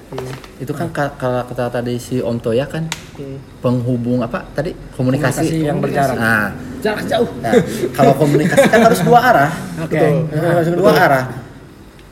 [0.56, 3.36] Itu kan ka- kalau kata tadi si Om Toya kan Hmm.
[3.60, 4.72] penghubung apa tadi?
[4.96, 6.16] Komunikasi, Komunikasi yang berjarak.
[6.16, 7.28] nah, jarak jauh.
[7.44, 7.52] Nah,
[7.92, 9.52] kalau komunikasi kan harus dua arah.
[9.84, 10.00] Oke.
[10.32, 11.24] harus dua arah.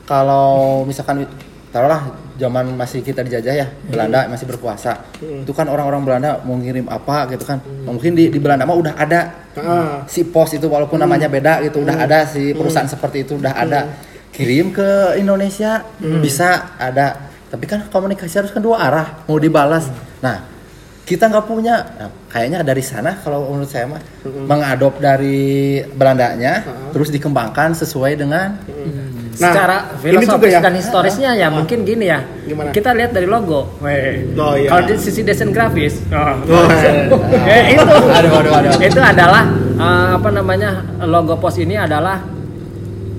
[0.04, 0.48] Kalau
[0.84, 1.24] misalkan
[1.70, 5.10] taruhlah zaman masih kita dijajah ya Belanda masih berkuasa.
[5.18, 7.58] Itu kan orang-orang Belanda mau ngirim apa gitu kan.
[7.84, 9.20] Mungkin di, di Belanda mah udah ada
[9.58, 10.06] Ah.
[10.06, 13.90] si pos itu walaupun namanya beda gitu udah ada si perusahaan seperti itu udah ada.
[14.30, 17.26] Kirim ke Indonesia bisa ada.
[17.50, 19.90] Tapi kan komunikasi harus kan dua arah mau dibalas.
[20.22, 20.58] Nah
[21.08, 21.74] kita nggak punya.
[21.96, 23.98] Nah, kayaknya dari sana kalau menurut saya mah
[24.44, 26.60] mengadop dari Belandanya
[26.92, 28.60] terus dikembangkan sesuai dengan
[29.38, 30.60] Nah, secara juga filosofis ya.
[30.60, 32.20] dan historisnya ya mungkin gini ya.
[32.42, 32.74] Gimana?
[32.74, 33.70] Kita lihat dari logo.
[33.78, 34.66] Oh, iya.
[34.66, 36.66] Kalau dari sisi desain grafis, oh, Oh,
[37.46, 38.72] eh, itu Aduh, aduh, aduh.
[38.82, 39.46] itu adalah
[39.78, 42.18] eh, apa namanya logo pos ini adalah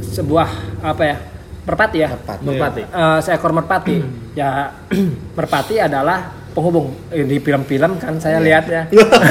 [0.04, 0.50] sebuah
[0.84, 1.18] apa ya
[1.64, 2.44] merpati ya Merpati.
[2.44, 2.82] Merpati.
[2.84, 3.96] Eh, seekor merpati
[4.36, 4.74] ya
[5.38, 8.84] merpati adalah penghubung Eh, di film-film kan saya lihat ya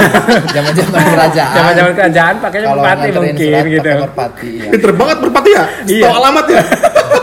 [0.55, 1.55] zaman-zaman kerajaan.
[1.55, 4.71] zaman-zaman kerajaan pakainya Kalau merpati mungkin surat gitu pakai merpati ya.
[4.71, 5.65] Pinter banget merpati ya?
[5.87, 6.03] Iya.
[6.03, 6.63] Tahu alamat ya?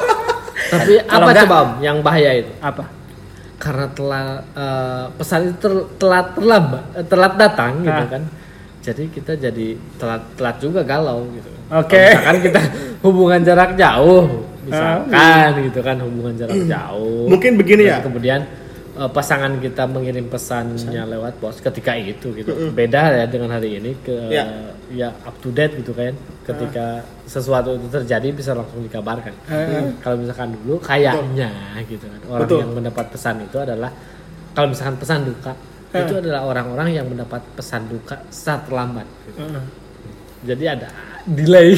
[0.75, 2.51] Tapi apa enggak- coba Om yang bahaya itu?
[2.59, 2.83] apa
[3.55, 8.09] Karena telah eh, pesan itu ter- telat terlambat, eh, telat datang gitu Ah.
[8.11, 8.23] kan.
[8.79, 11.49] Jadi kita jadi telat telat juga galau gitu.
[11.71, 11.97] Oke.
[11.97, 12.61] Kalau Misalkan kita
[13.05, 14.23] hubungan jarak jauh,
[14.61, 15.49] misalkan Ah.
[15.57, 17.25] gitu kan hubungan jarak jauh.
[17.25, 17.97] Mungkin begini ya.
[17.99, 18.45] Kemudian
[18.95, 22.51] eh, pasangan kita mengirim pesannya lewat pos ketika itu gitu.
[22.71, 24.45] Beda ya dengan hari ini ke Ya.
[24.89, 26.15] ya up to date gitu kan.
[26.45, 29.33] Ketika sesuatu itu terjadi bisa langsung dikabarkan.
[29.99, 31.51] Kalau misalkan dulu kayaknya
[31.85, 32.59] gitu kan orang Betul.
[32.63, 33.91] yang mendapat pesan itu adalah
[34.53, 35.51] kalau misalkan pesan duka
[35.95, 39.07] itu adalah orang-orang yang mendapat pesan duka saat terlambat.
[39.27, 39.41] gitu.
[40.45, 40.87] Jadi ada
[41.25, 41.73] delay.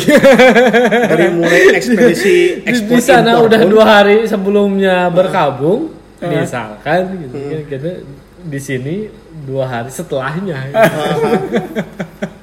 [1.07, 7.61] Dari mulai ekspedisi di, ekspor di sana udah dua hari sebelumnya berkabung misalkan gitu kan
[7.67, 7.91] kita
[8.39, 8.95] di sini
[9.43, 10.57] dua hari setelahnya.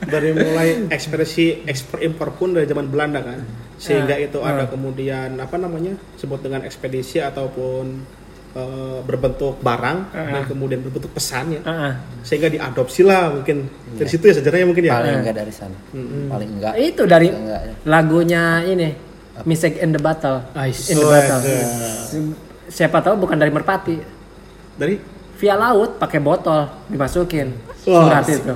[0.04, 3.40] Dari mulai ekspedisi ekspor impor pun dari zaman Belanda kan.
[3.74, 8.04] Sehingga itu ada kemudian apa namanya sebut dengan ekspedisi ataupun
[8.52, 11.92] eh, berbentuk barang dan kemudian berbentuk pesan ya Heeh.
[12.22, 13.66] sehingga diadopsi lah mungkin.
[13.90, 14.92] Dari situ ya sejarahnya mungkin ya?
[14.94, 15.78] Paling enggak dari sana.
[16.28, 16.72] Paling enggak.
[16.76, 17.60] itu dari Enggak.
[17.64, 17.72] ya.
[17.82, 18.88] lagunya ini
[19.42, 20.46] Mistake in the Battle.
[20.54, 20.92] Ais.
[20.92, 21.40] in the Oh, Battle.
[21.42, 21.66] iya.
[22.68, 23.96] Siapa tahu bukan dari merpati.
[24.74, 24.96] Dari?
[25.38, 27.52] Via laut pakai botol dimasukin.
[27.84, 28.54] Wah, surat itu.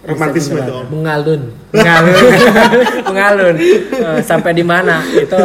[0.00, 1.52] romantisme itu mengalun.
[1.76, 2.24] Mengalun.
[3.12, 3.56] Mengalun.
[3.60, 5.04] Eh, sampai di mana?
[5.04, 5.36] Itu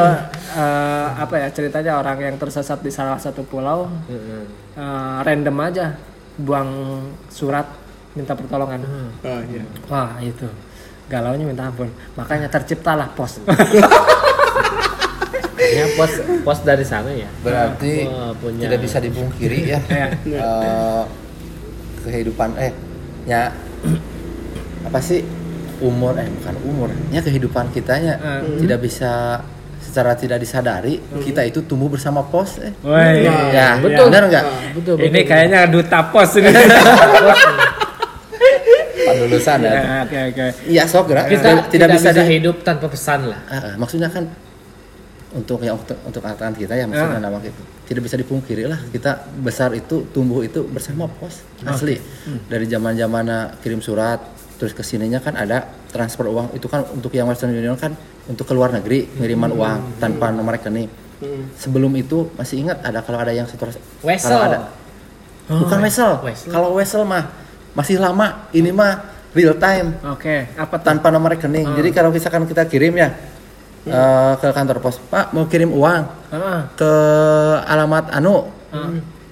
[0.56, 6.00] eh, apa ya ceritanya orang yang tersesat di salah satu pulau eh, random aja
[6.40, 6.72] buang
[7.28, 7.68] surat
[8.16, 8.80] minta pertolongan.
[9.28, 9.64] Ah, iya.
[9.92, 10.48] wah itu.
[11.12, 11.92] Galaunya minta ampun.
[12.16, 13.38] Makanya terciptalah pos
[15.76, 16.12] ya pos
[16.42, 17.28] pos dari sana ya?
[17.40, 19.80] Berarti Wah, punya tidak bisa dipungkiri ya.
[20.24, 20.40] Iya.
[20.40, 21.04] eh,
[22.04, 22.72] kehidupan eh
[23.26, 23.52] ya
[24.84, 25.20] apa sih?
[25.76, 28.56] Umur eh bukan umur ya kehidupan kitanya Hmm.
[28.58, 29.44] tidak bisa
[29.78, 32.72] secara tidak disadari kita itu tumbuh bersama pos eh.
[32.80, 34.08] Woi, ya betul.
[34.08, 34.46] benar nggak?
[34.74, 36.48] Betul ini kayaknya duta pos ini.
[39.16, 39.72] Lulusan ya?
[39.72, 40.46] Ya, oke oke.
[40.68, 43.40] Iya sok gerak kita tidak, bisa, di- hidup tanpa pesan lah.
[43.48, 44.28] Ah, ah, maksudnya kan
[45.36, 47.60] untuk yang untuk, angkatan kita ya maksudnya nama kita
[47.92, 52.00] tidak bisa dipungkiri lah kita besar itu tumbuh itu bersama pos asli.
[52.48, 54.24] Dari zaman zaman kirim surat
[54.56, 56.56] terus ke sininya kan ada transfer uang.
[56.56, 57.92] Itu kan untuk yang Western Union kan
[58.32, 60.88] untuk ke luar negeri pengiriman uang tanpa nomor rekening.
[61.60, 64.32] Sebelum itu masih ingat ada kalau ada yang setor Wesel.
[64.32, 64.60] kalau ada
[65.46, 66.50] bukan wesel Wesel.
[66.50, 67.30] kalau wesel mah
[67.78, 69.04] masih lama ini mah
[69.36, 69.94] real time.
[70.10, 70.86] Oke apa tuh?
[70.90, 71.76] Tanpa nomor rekening.
[71.76, 73.35] Jadi kalau misalkan kita kirim ya
[73.86, 76.04] eh, ke kantor pos, Pak mau kirim uang
[76.36, 76.92] Ah, ke
[77.64, 78.50] alamat anu,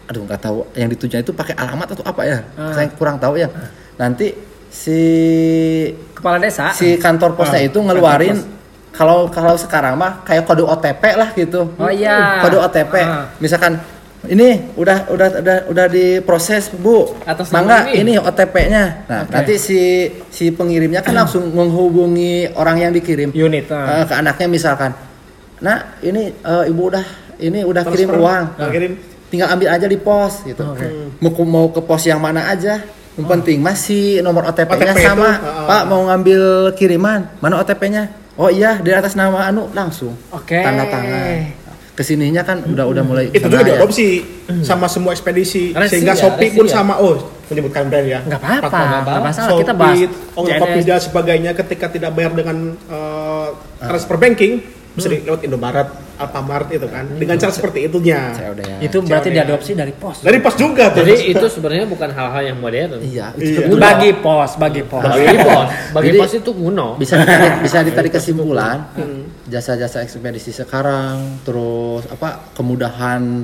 [0.07, 2.39] aduh nggak tahu yang ditujuan itu pakai alamat atau apa ya?
[2.71, 3.51] Saya kurang tahu ya.
[3.99, 4.31] Nanti
[4.73, 4.99] si
[6.17, 8.41] kepala desa si kantor posnya itu ngeluarin
[8.93, 11.65] kalau kalau sekarang mah kayak kode OTP lah gitu.
[11.81, 12.39] Oh, iya.
[12.45, 12.93] Kode OTP.
[13.01, 13.25] Ah.
[13.41, 13.81] Misalkan
[14.25, 17.11] ini udah udah udah udah diproses Bu.
[17.23, 18.13] Atas Mangga ini.
[18.13, 18.83] ini OTP-nya.
[19.03, 19.31] Nah, Oke.
[19.31, 19.79] nanti si
[20.29, 23.29] si pengirimnya kan langsung menghubungi orang yang dikirim.
[23.29, 23.99] unit ah.
[23.99, 24.91] Eh, ke anaknya misalkan.
[25.59, 27.05] Nah, ini eh, Ibu udah
[27.37, 27.99] ini udah Transfer.
[27.99, 28.43] kirim uang.
[28.55, 28.93] Ah, kirim
[29.27, 30.61] Tinggal ambil aja di pos gitu.
[31.17, 32.85] Mau ke- mau ke pos yang mana aja.
[33.13, 35.29] Yang penting masih nomor OTP-nya OTP itu, sama.
[35.35, 35.65] ah.
[35.65, 36.41] Pak mau ngambil
[36.73, 38.09] kiriman, mana OTP-nya?
[38.33, 40.13] Oh iya, di atas nama anu langsung.
[40.29, 40.57] Oke.
[40.57, 41.61] Tanda tangan.
[41.93, 43.77] Ke sininya kan udah udah mulai itu juga ya.
[43.77, 44.25] diadopsi
[44.65, 46.73] sama semua ekspedisi Resi sehingga ya, Shopee resi pun ya.
[46.73, 48.19] sama oh menyebutkan brand ya.
[48.25, 49.59] Nggak apa-apa nggak masalah.
[49.61, 49.97] Kita bahas
[50.33, 50.85] Shopee, JNS.
[50.89, 55.87] dan sebagainya ketika tidak bayar dengan eh, transfer banking bisa di- lewat Indomaret,
[56.23, 58.31] Alfamart itu kan dengan cara seperti itunya.
[58.31, 58.77] COD ya.
[58.81, 59.35] itu berarti COD.
[59.35, 60.17] diadopsi dari pos.
[60.21, 61.03] Dari pos juga tuh.
[61.03, 62.99] Jadi itu sebenarnya bukan hal-hal yang modern.
[62.99, 63.67] Iya, Iya.
[63.67, 65.03] itu bagi pos bagi pos.
[65.03, 65.67] Bagi pos.
[65.91, 66.87] Bagi Jadi- pos itu kuno.
[66.95, 68.77] bisa ditarik, bisa ditarik kesimpulan
[69.45, 73.43] jasa-jasa ekspedisi sekarang terus apa kemudahan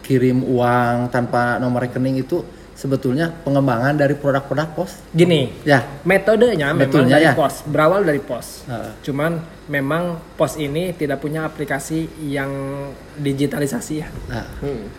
[0.00, 2.42] kirim uang tanpa nomor rekening itu
[2.80, 5.04] sebetulnya pengembangan dari produk-produk pos.
[5.12, 5.84] Gini ya.
[6.08, 7.32] metodenya memang Betulnya dari ya.
[7.36, 8.64] pos berawal dari pos.
[8.64, 8.92] Heeh.
[9.04, 9.36] cuman
[9.68, 10.02] memang
[10.34, 12.48] pos ini tidak punya aplikasi yang
[13.14, 14.08] digitalisasi ya.
[14.32, 14.48] Nah,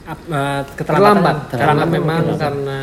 [0.06, 0.86] Ap- eh, keterlambatan.
[0.86, 1.36] Terlambat.
[1.50, 1.58] Terlambat.
[1.58, 2.38] Karena memang mungkin.
[2.38, 2.80] karena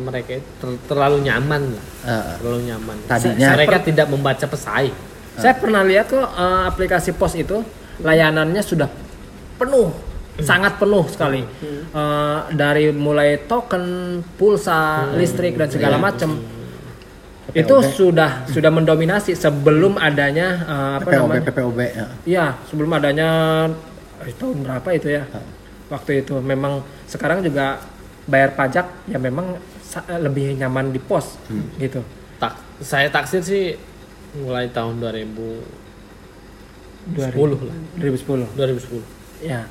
[0.00, 1.84] mereka ter- terlalu nyaman lah.
[2.02, 2.96] Ah, terlalu nyaman.
[3.04, 4.96] Tadinya- mereka tidak membaca pesaing.
[5.36, 7.60] Saya pernah lihat kok eh, aplikasi pos itu
[8.00, 8.88] layanannya sudah
[9.54, 9.90] penuh,
[10.38, 11.42] sangat penuh sekali.
[11.42, 13.84] Eh, dari mulai token,
[14.36, 16.04] pulsa, listrik dan segala Iya.
[16.04, 16.30] macam.
[17.48, 21.42] Itu sudah sudah mendominasi sebelum adanya eh, apa PPOB namanya?
[21.48, 22.06] PPOB ya.
[22.24, 23.28] Iya, sebelum adanya
[24.20, 25.24] eh, tahun berapa itu ya?
[25.88, 27.80] Waktu itu memang sekarang juga
[28.28, 29.56] bayar pajak ya memang
[30.20, 31.40] lebih nyaman di pos
[31.80, 32.04] gitu.
[32.36, 33.72] tak saya taksir sih
[34.36, 35.64] mulai tahun 2010
[37.16, 37.32] lah
[37.96, 38.52] 2010.
[38.52, 39.00] 2010
[39.40, 39.64] Ya.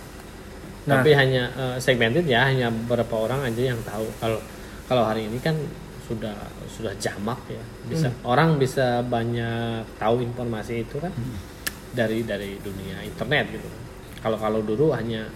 [0.88, 4.08] Nah, tapi hanya eh, segmented ya hanya beberapa orang aja yang tahu.
[4.23, 4.39] Kalau
[4.88, 5.60] kalau hari ini kan
[6.08, 6.36] sudah
[6.71, 7.63] sudah jamak ya.
[7.91, 11.12] Bisa orang bisa banyak tahu informasi itu kan
[11.91, 13.67] dari dari dunia internet gitu.
[14.23, 15.28] Kalau kalau dulu hanya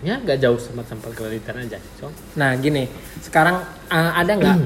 [0.00, 2.84] ya nggak jauh sama sampai keliritan aja so Nah gini,
[3.24, 4.58] sekarang uh, ada nggak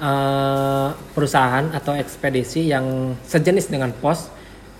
[0.00, 4.32] uh, perusahaan atau ekspedisi yang sejenis dengan pos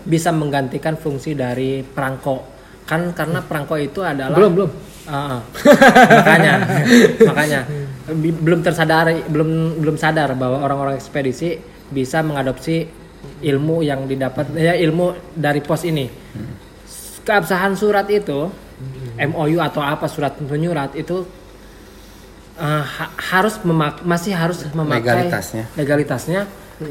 [0.05, 2.58] bisa menggantikan fungsi dari perangko?
[2.89, 4.71] Kan karena perangko itu adalah belum belum
[5.09, 5.41] Uh,
[6.21, 6.55] makanya,
[7.25, 7.61] makanya
[8.45, 11.57] belum tersadari, belum belum sadar bahwa orang-orang ekspedisi
[11.89, 12.85] bisa mengadopsi
[13.41, 16.13] ilmu yang didapat ya ilmu dari pos ini.
[17.25, 18.53] Keabsahan surat itu
[19.17, 21.25] MOU atau apa surat penyurat itu
[22.61, 25.65] uh, ha- harus memak masih harus memakai Legalitasnya.
[25.73, 26.41] legalitasnya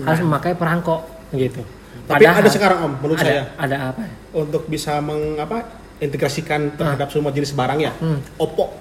[0.01, 1.05] harus memakai perangko
[1.37, 1.61] gitu.
[2.09, 4.01] Tapi Padahal- ada sekarang om, menurut ada, saya ada apa?
[4.33, 7.93] untuk bisa mengapa integrasikan terhadap semua jenis barang ya.
[7.97, 8.21] Hmm.
[8.37, 8.73] Oppo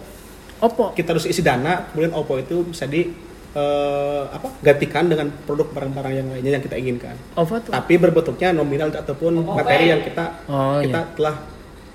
[0.56, 0.96] Oppo.
[0.96, 3.04] kita harus isi dana, kemudian Oppo itu bisa di
[3.52, 7.16] eh, apa gantikan dengan produk barang-barang yang lainnya yang kita inginkan.
[7.36, 7.72] Oppo tuh.
[7.72, 11.36] Tapi berbentuknya nominal ataupun materi yang kita Oh, kita telah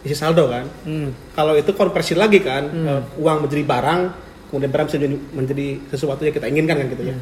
[0.02, 0.66] isi saldo kan.
[0.86, 1.10] Hmm.
[1.34, 4.02] Kalau itu konversi lagi kan, eh, uang menjadi barang,
[4.50, 7.18] kemudian barang menjadi, menjadi sesuatu yang kita inginkan kan gitu ya.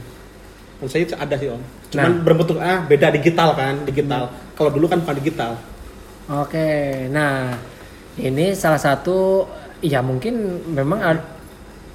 [0.79, 1.59] Menurut saya itu ada sih om.
[1.91, 2.23] Cuman Nah.
[2.23, 4.31] berbentuk ah beda digital kan, digital.
[4.55, 5.59] Kalau dulu kan bukan digital.
[6.29, 7.57] Oke, nah
[8.21, 9.47] ini salah satu
[9.79, 10.35] ya mungkin
[10.67, 11.27] memang ad-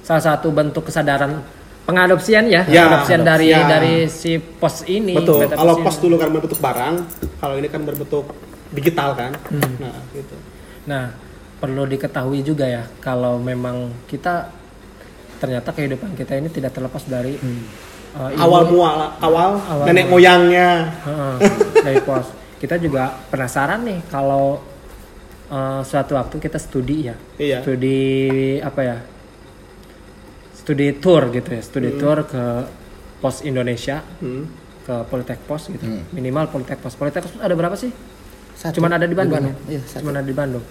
[0.01, 1.41] salah satu bentuk kesadaran
[1.83, 3.69] pengadopsian ya, Ya, pengadopsian dari adopsian.
[3.69, 5.13] dari si pos ini.
[5.13, 5.45] Betul.
[5.47, 6.95] Kalau pos dulu kan berbentuk barang,
[7.35, 8.25] kalau ini kan berbentuk
[8.69, 9.31] digital kan.
[9.77, 10.35] Nah, gitu.
[10.85, 11.13] Nah,
[11.55, 14.49] perlu diketahui juga ya kalau memang kita
[15.35, 20.89] ternyata kehidupan kita ini tidak terlepas dari uh, ilmu- Awal mual awal, Awal nenek moyangnya.
[21.01, 21.33] Heeh,
[21.79, 22.25] dari pos.
[22.55, 24.57] Kita juga penasaran nih kalau
[25.47, 27.13] uh, suatu waktu kita studi ya.
[27.35, 27.57] Iya.
[27.61, 27.97] Studi
[28.59, 28.95] apa ya?
[30.55, 32.41] Studi tour gitu ya, studi tour ke
[33.17, 34.45] Pos Indonesia, Hmm.
[34.81, 35.83] ke Politek Pos gitu.
[36.09, 36.93] Minimal Politek Pos.
[36.93, 37.89] Politek Pos ada berapa sih?
[38.55, 38.79] Satu.
[38.79, 39.51] Cuman ada di Bandung.
[39.65, 39.99] Iya, satu.
[40.01, 40.63] Cuman ada di Bandung.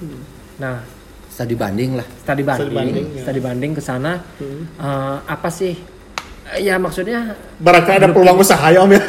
[0.57, 0.81] Nah,
[1.27, 2.07] Studi banding lah.
[2.17, 3.21] studi banding, Studi banding, ya.
[3.27, 4.23] studi banding ke sana
[4.79, 5.75] eh, apa sih?
[6.47, 9.03] Eh, Ya maksudnya Barangkali ada peluang usaha ya Om ya.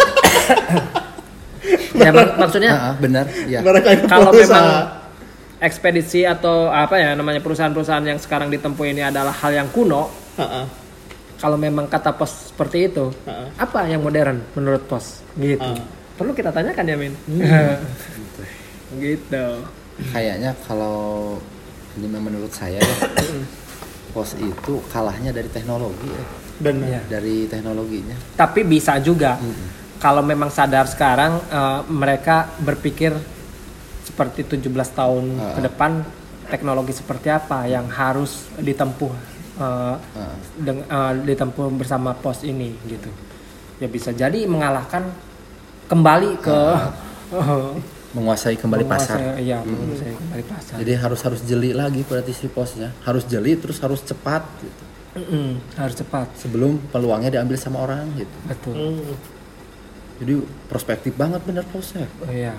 [2.02, 3.30] ya mak- maksudnya ah, benar.
[3.46, 3.62] Ya.
[3.62, 5.05] Barangkali ada kalau peluang memang usaha.
[5.60, 10.66] Ekspedisi atau apa ya namanya perusahaan-perusahaan yang sekarang ditempuh ini adalah hal yang kuno, Heeh.
[11.40, 13.48] kalau memang kata pos seperti itu, Heeh.
[13.56, 15.24] apa yang modern menurut pos?
[15.40, 15.64] Gitu.
[15.64, 15.80] Ah.
[16.16, 17.14] Perlu kita tanyakan ya, Min.
[19.04, 19.46] gitu.
[20.12, 21.40] Kayaknya kalau
[21.96, 22.98] ini menurut saya ya,
[24.16, 26.24] pos itu kalahnya dari teknologi ya.
[26.56, 26.88] Benar.
[26.88, 27.02] Iya.
[27.20, 28.16] Dari teknologinya.
[28.40, 29.36] Tapi bisa juga
[30.00, 33.12] kalau memang sadar sekarang eh, mereka berpikir
[34.16, 35.92] seperti 17 tahun ke depan
[36.48, 39.12] teknologi seperti apa yang harus ditempuh
[39.56, 40.32] eh, Ah.
[40.58, 43.12] deng- eh, ditempuh bersama pos ini gitu.
[43.76, 45.04] Ya bisa jadi mengalahkan
[45.86, 46.60] kembali ke
[48.16, 49.20] menguasai kembali pasar.
[49.20, 50.76] menguasai- Iya, menguasai kembali pasar.
[50.80, 52.96] Jadi harus harus jeli lagi berarti si posnya.
[53.04, 54.84] Harus jeli terus harus cepat gitu.
[55.16, 56.28] Mm-mm, harus cepat.
[56.36, 58.36] Sebelum peluangnya diambil sama orang gitu.
[58.46, 58.74] Betul.
[58.74, 59.16] Hmm.
[60.16, 60.34] Jadi
[60.68, 62.08] prospektif banget bener posnya.
[62.22, 62.56] Oh, iya.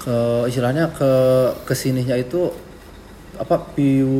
[0.00, 1.10] Ke istilahnya ke
[1.64, 2.52] ke sininya itu
[3.34, 4.12] apa view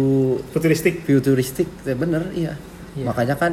[0.50, 1.06] Futuristik.
[1.06, 2.54] futuristik ya bener iya.
[2.94, 3.04] Iya.
[3.10, 3.52] Makanya kan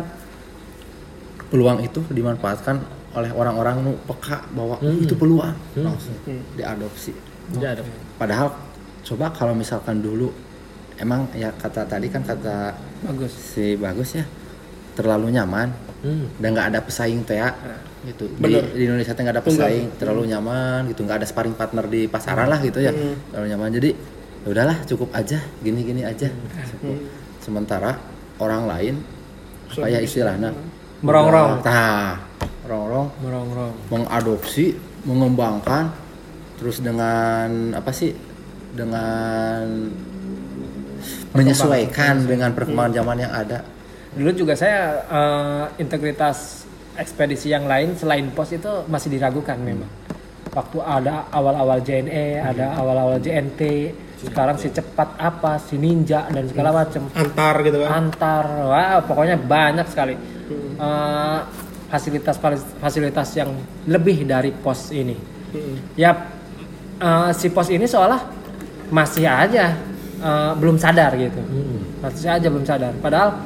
[1.52, 2.80] peluang itu dimanfaatkan
[3.12, 6.16] oleh orang-orang nu peka bahwa "Oh, itu peluang langsung
[6.56, 7.12] diadopsi.
[7.52, 7.82] tidak ada
[8.16, 8.48] Padahal
[9.04, 10.32] coba kalau misalkan dulu
[10.96, 12.72] emang ya kata tadi kan kata
[13.04, 13.34] Bagus.
[13.36, 14.24] si bagus ya
[14.96, 16.26] terlalu nyaman Hmm.
[16.42, 17.54] dan nggak ada pesaing teh ya,
[18.10, 18.26] gitu.
[18.26, 18.74] Di, Bener.
[18.74, 21.06] di Indonesia teh nggak ada pesaing terlalu nyaman gitu.
[21.06, 22.90] Nggak ada sparring partner di pasaran lah gitu ya.
[23.30, 23.70] Terlalu nyaman.
[23.70, 23.90] Jadi
[24.42, 25.38] ya udahlah cukup aja.
[25.62, 26.34] Gini gini aja
[26.74, 26.98] Cukup.
[27.38, 28.02] sementara
[28.42, 28.96] orang lain
[29.78, 30.50] apa ya istilahnya?
[31.06, 31.62] Merongrong.
[31.62, 32.18] tah
[32.66, 33.74] rongrong Merongrong.
[33.90, 34.74] mengadopsi
[35.06, 35.94] mengembangkan
[36.58, 38.14] terus dengan apa sih?
[38.74, 39.66] Dengan
[41.32, 43.64] menyesuaikan dengan perkembangan zaman yang ada
[44.12, 46.68] dulu juga saya eh, integritas
[47.00, 49.88] ekspedisi yang lain selain pos itu masih diragukan memang.
[50.52, 53.62] Waktu ada awal-awal JNE ada awal-awal JNT
[54.22, 57.90] sekarang si cepat apa si ninja dan segala macam Antar gitu kan.
[57.90, 60.16] antar wah pokoknya banyak sekali.
[60.78, 61.40] Eh,
[61.88, 62.36] fasilitas
[62.80, 63.56] fasilitas yang
[63.88, 65.16] lebih dari pos ini.
[65.96, 66.12] Ya
[67.00, 68.20] eh, si pos ini seolah
[68.92, 69.72] masih aja
[70.20, 71.40] eh, belum sadar gitu.
[72.04, 72.92] Masih aja belum sadar.
[73.00, 73.40] Padahal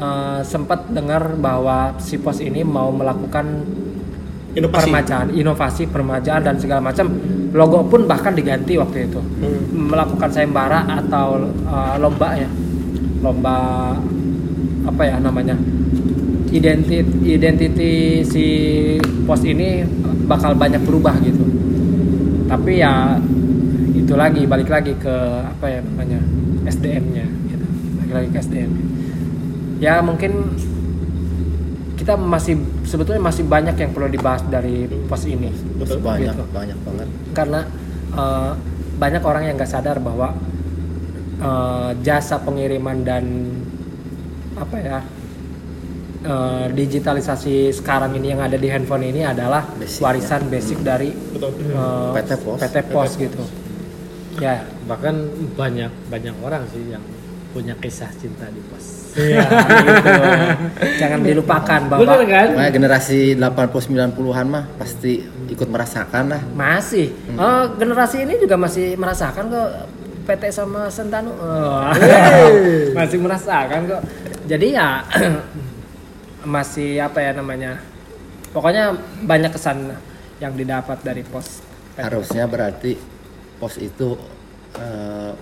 [0.00, 3.46] eh, sempat dengar bahwa si pos ini mau melakukan
[4.50, 4.82] Inovasi.
[4.82, 7.06] permajaan inovasi permajaan dan segala macam.
[7.54, 9.22] Logo pun bahkan diganti waktu itu.
[9.74, 12.50] Melakukan sayembara atau uh, lomba ya.
[13.22, 13.94] Lomba
[14.86, 15.54] apa ya namanya?
[16.50, 18.46] Identiti identity si
[19.22, 19.86] pos ini
[20.26, 21.46] bakal banyak berubah gitu.
[22.50, 23.22] Tapi ya
[23.94, 25.14] itu lagi balik lagi ke
[25.46, 26.18] apa ya namanya
[26.66, 27.66] SDM-nya gitu.
[28.02, 28.89] Balik lagi ke SDM
[29.80, 30.54] ya mungkin
[31.96, 36.00] kita masih sebetulnya masih banyak yang perlu dibahas dari pos ini Betul.
[36.00, 36.44] banyak Gitu.
[36.50, 37.60] banyak banget karena
[38.12, 38.52] eh,
[38.96, 40.32] banyak orang yang nggak sadar bahwa
[41.38, 43.24] eh, jasa pengiriman dan
[44.56, 44.98] apa ya
[46.22, 51.52] eh, digitalisasi sekarang ini yang ada di handphone ini adalah Basic, warisan basic dari Betul.
[51.56, 52.58] eh, PT Pos.
[52.58, 53.42] PT Pos gitu
[54.40, 55.20] ya bahkan
[55.52, 57.04] banyak banyak orang sih yang
[57.50, 59.14] punya kisah cinta di pos.
[59.18, 59.42] Iya,
[59.82, 60.12] gitu.
[61.02, 62.48] jangan dilupakan bahwa bener kan?
[62.54, 66.42] Makanya generasi 80 90-an mah pasti ikut merasakan lah.
[66.54, 67.10] masih?
[67.34, 69.70] Oh, generasi ini juga masih merasakan kok
[70.30, 71.34] PT sama Sentanu?
[71.34, 71.90] Oh.
[72.98, 74.02] masih merasakan kok.
[74.46, 75.02] Jadi ya
[76.54, 77.82] masih apa ya namanya?
[78.54, 78.94] Pokoknya
[79.26, 79.90] banyak kesan
[80.38, 81.66] yang didapat dari pos.
[81.98, 82.06] PT.
[82.06, 82.94] Harusnya berarti
[83.58, 84.14] pos itu
[84.78, 85.34] eh,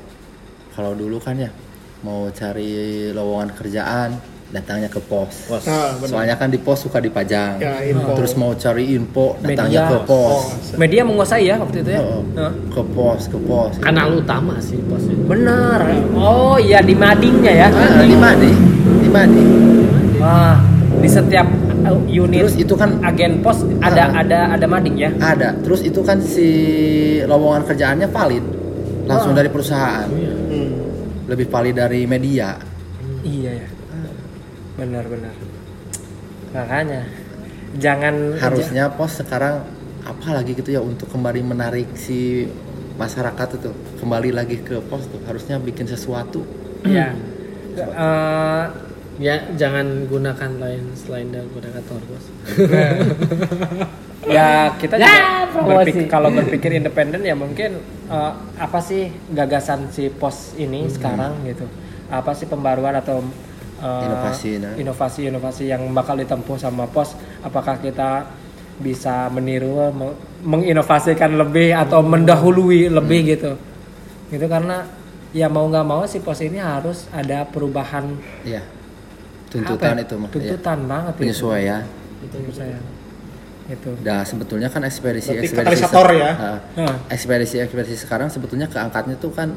[0.73, 1.53] kalau dulu kan ya
[2.01, 2.71] mau cari
[3.11, 4.11] lowongan kerjaan
[4.49, 5.51] datangnya ke pos.
[5.61, 6.09] Nah, benar.
[6.09, 7.59] Soalnya kan di pos suka dipajang.
[7.59, 8.17] Ya, info.
[8.17, 9.93] Terus mau cari info datangnya Media.
[9.93, 10.41] ke pos.
[10.75, 12.53] media menguasai ya waktu itu ya Oh, Heeh.
[12.71, 13.73] ke pos, ke pos.
[13.79, 15.85] kanal utama sih pos itu benar
[16.15, 18.53] oh iya di madingnya ya Ah, di Madi,
[18.97, 19.45] di Madi.
[20.17, 20.57] Wah,
[20.97, 21.45] di setiap
[21.83, 24.23] uh, unit Terus itu kan agen pos ada Ah.
[24.23, 25.53] ada ada mading ya ada.
[25.59, 26.49] Terus itu kan si
[27.23, 28.45] lowongan kerjaannya valid
[29.05, 29.37] langsung Oh.
[29.37, 30.07] dari perusahaan.
[30.07, 30.28] Hmm.
[31.29, 32.57] Lebih valid dari media.
[33.23, 33.69] Iya ya.
[34.81, 35.35] Benar-benar.
[36.57, 37.03] Makanya
[37.77, 39.61] jangan harusnya pos sekarang
[40.09, 42.49] apa lagi gitu ya untuk kembali menarik si
[42.97, 43.71] masyarakat itu
[44.01, 46.49] kembali lagi ke pos tuh harusnya bikin sesuatu
[46.89, 47.13] ya.
[47.77, 48.65] Eh,
[49.21, 52.25] ya jangan gunakan lain selain daripada kantor bos
[54.29, 55.09] ya kita Ya,
[55.49, 61.43] juga berpikir, kalau berpikir independen ya mungkin eh, apa sih gagasan si pos ini sekarang
[61.49, 61.67] gitu.
[62.09, 63.25] Apa sih pembaruan atau
[63.81, 64.73] eh, Inovasi, nah.
[64.77, 67.15] inovasi-inovasi yang bakal ditempuh sama pos?
[67.43, 68.29] Apakah kita
[68.79, 73.53] bisa meniru, meng- menginovasikan lebih atau mendahului lebih gitu?
[74.31, 74.85] Gitu karena
[75.33, 80.05] ya mau nggak mau si pos ini harus ada perubahan ya apa tuntutan ya?
[80.05, 80.33] itu mah ya.
[80.33, 81.21] tuntutan banget itu.
[81.21, 82.83] penyesuaian
[83.69, 83.91] Gitu.
[84.01, 86.33] Nah sebetulnya kan ekspedisi Berarti ekspedisi katalisator ya?
[86.33, 86.95] Nah, Nah.
[87.07, 89.53] ekspedisi ekspedisi sekarang sebetulnya keangkatnya tuh kan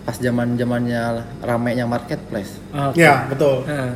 [0.00, 1.02] pas zaman zamannya
[1.40, 3.02] ramenya marketplace Oke.
[3.02, 3.66] Ya, betul.
[3.66, 3.90] Nah.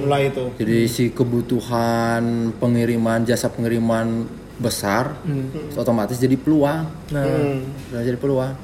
[0.00, 0.44] Mulai itu.
[0.56, 2.24] jadi si kebutuhan
[2.56, 4.24] pengiriman jasa pengiriman
[4.56, 5.52] besar Hmm.
[5.70, 7.20] otomatis jadi peluang Nah.
[7.22, 7.68] Hmm.
[7.92, 8.54] udah jadi peluang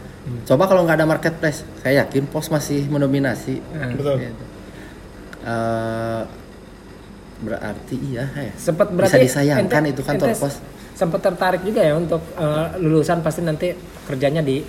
[0.42, 3.92] coba kalau nggak ada marketplace saya yakin pos masih mendominasi Nah.
[3.92, 4.16] Betul.
[4.18, 4.44] Gitu.
[5.44, 6.22] Eh,
[7.42, 10.54] berarti iya ya sempat bisa berarti disayangkan ente- itu kantor ente pos
[10.92, 13.74] sempat tertarik juga ya untuk eh, lulusan pasti nanti
[14.04, 14.62] kerjanya di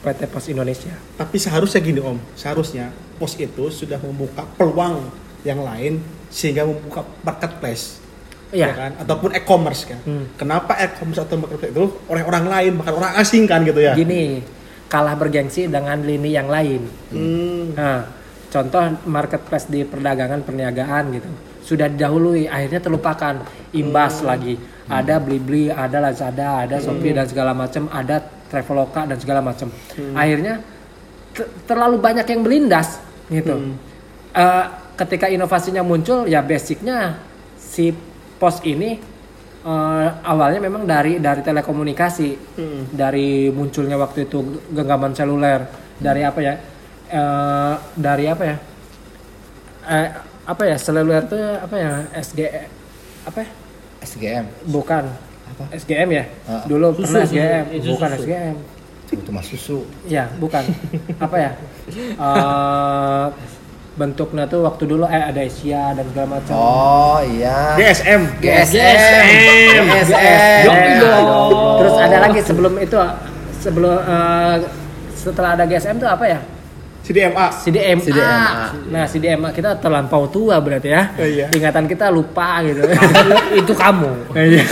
[0.00, 5.12] PT Pos Indonesia Tapi seharusnya gini Om, seharusnya pos itu sudah membuka peluang
[5.42, 8.00] yang lain sehingga membuka marketplace.
[8.48, 8.66] Iya.
[8.66, 8.92] ya kan?
[8.98, 10.00] Ataupun e-commerce kan.
[10.02, 10.24] Hmm.
[10.34, 13.92] Kenapa e-commerce atau marketplace itu oleh orang lain bahkan orang asing kan gitu ya?
[13.92, 14.40] gini
[14.88, 17.76] kalah bergengsi dengan lini yang lain Hmm.
[17.76, 18.08] nah
[18.48, 21.30] contoh marketplace di perdagangan perniagaan gitu
[21.70, 23.34] sudah didahului akhirnya terlupakan.
[23.70, 24.58] Imbas lagi.
[24.90, 27.86] Ada Blibli ada Lazada ada Shopee dan segala macam.
[27.86, 28.18] Ada
[28.50, 29.70] Traveloka dan segala macam.
[30.18, 30.58] Akhirnya
[31.30, 32.98] te- terlalu banyak yang melindas
[33.30, 33.78] gitu.
[34.34, 34.64] Eh,
[34.98, 37.22] ketika inovasinya muncul ya basicnya
[37.54, 37.94] si
[38.42, 38.98] pos ini
[39.62, 42.58] eh, awalnya memang dari dari telekomunikasi.
[42.90, 44.42] Dari munculnya waktu itu
[44.74, 45.70] genggaman seluler.
[46.02, 46.54] Dari apa ya?
[47.06, 48.56] Eh, dari apa ya
[50.50, 52.40] apa ya seluler itu apa ya SG
[53.22, 53.48] apa ya?
[54.02, 55.04] SGM bukan
[55.50, 55.64] Apa?
[55.72, 56.64] SGM ya Ah.
[56.64, 57.30] dulu Susu, pernah susu.
[57.30, 58.22] SGM Itu bukan susu.
[58.24, 58.56] SGM
[59.10, 60.62] itu mas susu ya bukan
[61.18, 61.50] apa ya
[62.22, 63.26] Eh,
[63.92, 66.54] bentuknya tuh waktu dulu eh ada Asia dan segala macam.
[66.54, 67.74] Oh iya.
[67.76, 69.24] GSM GSM.
[69.82, 70.14] GSM.
[70.14, 71.24] Ya, dong.
[71.26, 71.50] dong.
[71.76, 72.96] Terus ada lagi sebelum itu
[73.58, 74.56] sebelum eh,
[75.12, 76.38] setelah ada GSM tuh apa ya?
[77.00, 78.02] CDMA CDMA.
[78.04, 78.40] CDMA.
[78.92, 81.02] Nah, CDMA kita terlampau tua berarti ya.
[81.16, 81.46] Oh, iya.
[81.50, 82.84] Ingatan kita lupa gitu.
[83.60, 84.30] itu kamu.
[84.36, 84.62] Iya.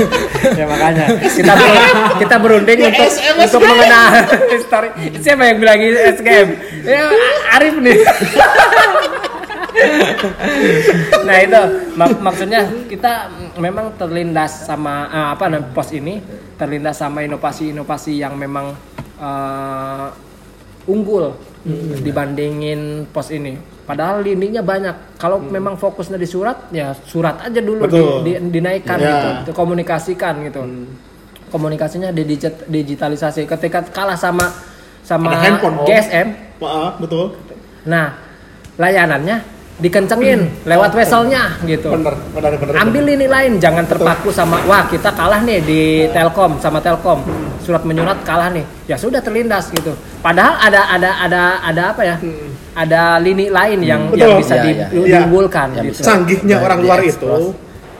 [0.58, 3.08] ya makanya kita ber- kita berunding untuk
[3.40, 4.06] untuk mengenal
[4.52, 4.88] histori.
[5.16, 6.48] Siapa yang bilang ini SKM?
[6.84, 7.02] Ya
[7.56, 7.98] Arif nih.
[11.22, 11.60] nah itu
[11.94, 13.30] mak- maksudnya kita
[13.62, 16.18] memang terlindas sama eh, apa namanya pos ini
[16.58, 18.74] terlindas sama inovasi-inovasi yang memang
[19.22, 20.06] eh,
[20.88, 21.47] unggul
[22.00, 23.58] dibandingin pos ini.
[23.84, 25.16] Padahal lininya banyak.
[25.16, 28.16] Kalau memang fokusnya di surat, ya surat aja dulu di- Betul.
[28.22, 29.08] di- dinaikkan Ya.
[29.08, 30.60] gitu, dikomunikasikan gitu.
[31.48, 33.48] Komunikasinya digit- digitalisasi.
[33.48, 34.44] Ketika kalah sama
[35.00, 35.76] sama Ada handphone.
[35.88, 36.28] GSM,
[36.60, 37.32] Maaf, betul
[37.88, 38.12] nah
[38.76, 39.40] layanannya
[39.78, 41.88] dikencengin lewat weselnya gitu.
[41.88, 46.58] bener bener bener Ambil lini lain, jangan terpaku sama wah kita kalah nih di Telkom
[46.58, 47.22] sama Telkom.
[47.62, 48.66] Surat menyurat kalah nih.
[48.86, 49.94] Ya sudah terlindas gitu.
[50.18, 52.16] Padahal ada ada ada ada apa ya?
[52.74, 54.18] Ada lini lain yang Betul.
[54.18, 55.18] yang bisa Iya, di- iya.
[55.20, 56.00] diunggulkan Yang gitu.
[56.02, 57.32] canggihnya Nah, orang luar itu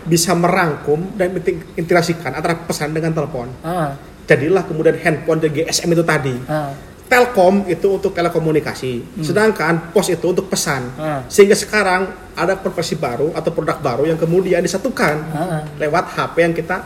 [0.03, 3.51] bisa merangkum dan mengintegrasikan antara pesan dengan telepon.
[3.61, 6.35] Ah, Jadilah kemudian handphone dan GSM itu tadi.
[6.47, 6.69] ah,
[7.09, 10.93] Telkom itu untuk telekomunikasi, sedangkan pos itu untuk pesan.
[11.01, 11.25] Ah.
[11.25, 12.05] Sehingga sekarang
[12.37, 16.85] ada profesi baru atau produk baru yang kemudian disatukan ah, lewat HP yang kita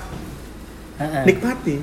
[0.96, 1.22] ah, ah.
[1.26, 1.82] nikmati.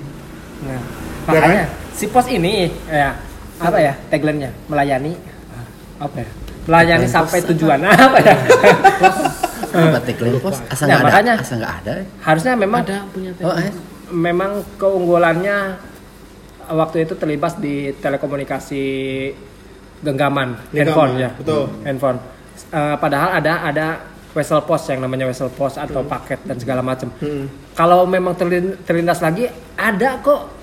[0.63, 0.81] Nah,
[1.29, 3.11] Ya makanya si pos ini ya
[3.59, 5.19] apa ya tagline-nya melayani
[5.99, 6.29] apa ya?
[6.63, 8.35] Melayani Tagline sampai pos tujuan apa ya?
[9.69, 10.57] Apa tagline pos?
[10.65, 11.05] Asal Nah, ada.
[11.05, 11.93] makanya- Asal nggak ada.
[12.25, 13.69] Harusnya memang Ada punya Oh, eh.
[14.09, 15.77] memang keunggulannya
[16.71, 18.83] waktu itu terlibat di telekomunikasi
[19.99, 21.63] genggaman Genggaman, handphone ya betul.
[21.83, 22.19] handphone
[22.61, 23.87] Eh, padahal ada ada
[24.29, 27.47] wesel post yang namanya wesel post atau paket dan segala macam Hmm.
[27.73, 30.59] kalau memang terlin- terlintas lagi ada kok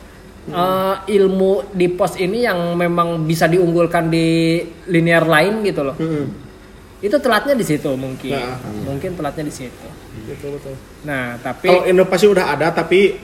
[0.46, 6.30] eh, ilmu di pos ini yang memang bisa diunggulkan di linear lain gitu loh Hmm.
[6.98, 8.60] itu telatnya di situ mungkin Nah.
[8.84, 9.86] mungkin telatnya di situ
[10.26, 10.74] Betul betul.
[11.02, 13.16] nah tapi Kalau inovasi udah ada tapi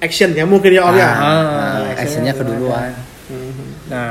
[0.00, 1.06] actionnya mungkin ya Om ya.
[1.06, 2.90] Ah, Nah, actionnya keduluan.
[2.90, 3.04] ada.
[3.86, 4.10] Nah,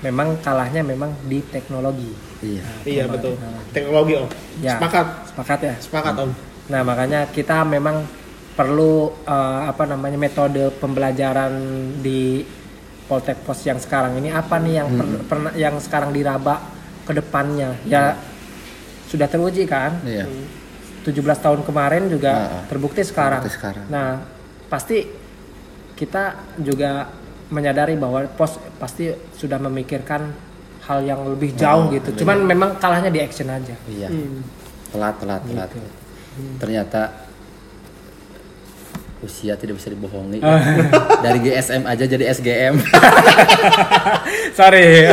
[0.00, 2.10] memang kalahnya memang di teknologi.
[2.40, 2.64] Iya.
[2.82, 3.36] Iya betul.
[3.70, 4.28] Teknologi Om.
[4.58, 4.74] Ya.
[4.74, 5.06] Sepakat.
[5.28, 5.74] Sepakat ya.
[5.78, 6.30] Sepakat Om.
[6.66, 8.02] Nah, makanya kita memang
[8.50, 11.52] perlu eh, apa namanya metode pembelajaran
[12.00, 12.42] di
[13.06, 16.62] Poltek Pos yang sekarang ini apa nih yang per- pernah yang sekarang diraba
[17.02, 17.74] ke depannya?
[17.84, 18.14] Ya
[19.06, 19.98] sudah teruji kan?
[20.02, 20.24] Iya.
[21.00, 22.64] 17 tahun kemarin juga Ah, ah.
[22.68, 23.40] terbukti sekarang.
[23.42, 23.84] Terbukti sekarang.
[23.88, 24.20] Nah,
[24.70, 25.02] pasti
[25.98, 27.10] kita juga
[27.50, 30.32] menyadari bahwa pos pasti sudah memikirkan
[30.86, 32.08] hal yang lebih jauh Oh, gitu.
[32.14, 33.74] lebih Cuman memang kalahnya di action aja.
[33.90, 34.08] Iya.
[34.08, 34.40] Hmm.
[34.94, 35.68] Telat, telat, telat.
[35.74, 35.90] Gitu.
[36.56, 37.02] Ternyata
[39.20, 40.40] usia tidak bisa dibohongi.
[40.40, 40.62] Ah.
[41.26, 42.80] Dari GSM aja jadi SGM.
[44.58, 45.10] Sorry.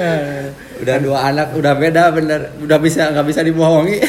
[0.80, 2.40] udah dua anak, udah beda bener.
[2.64, 4.00] Udah bisa nggak bisa dibohongi.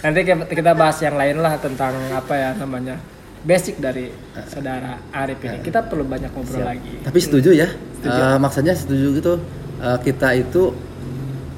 [0.00, 4.12] Nanti kita kita bahas yang lain lah tentang apa ya namanya basic dari
[4.48, 5.58] saudara Arif ini.
[5.64, 7.00] Kita perlu banyak ngobrol lagi.
[7.04, 7.68] Tapi setuju ya.
[8.04, 9.34] Eh, maksudnya setuju gitu.
[9.80, 10.76] Eh, kita itu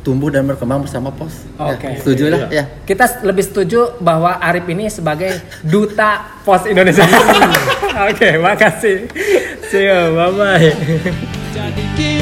[0.03, 1.47] tumbuh dan berkembang bersama pos.
[1.59, 1.89] Ya, Oke.
[2.03, 2.67] setuju lah ya.
[2.83, 7.07] Kita lebih setuju bahwa Arif ini sebagai duta pos Indonesia.
[8.11, 9.07] Oke, makasih.
[9.71, 10.71] See you, bye bye.
[11.55, 12.13] Jadi dia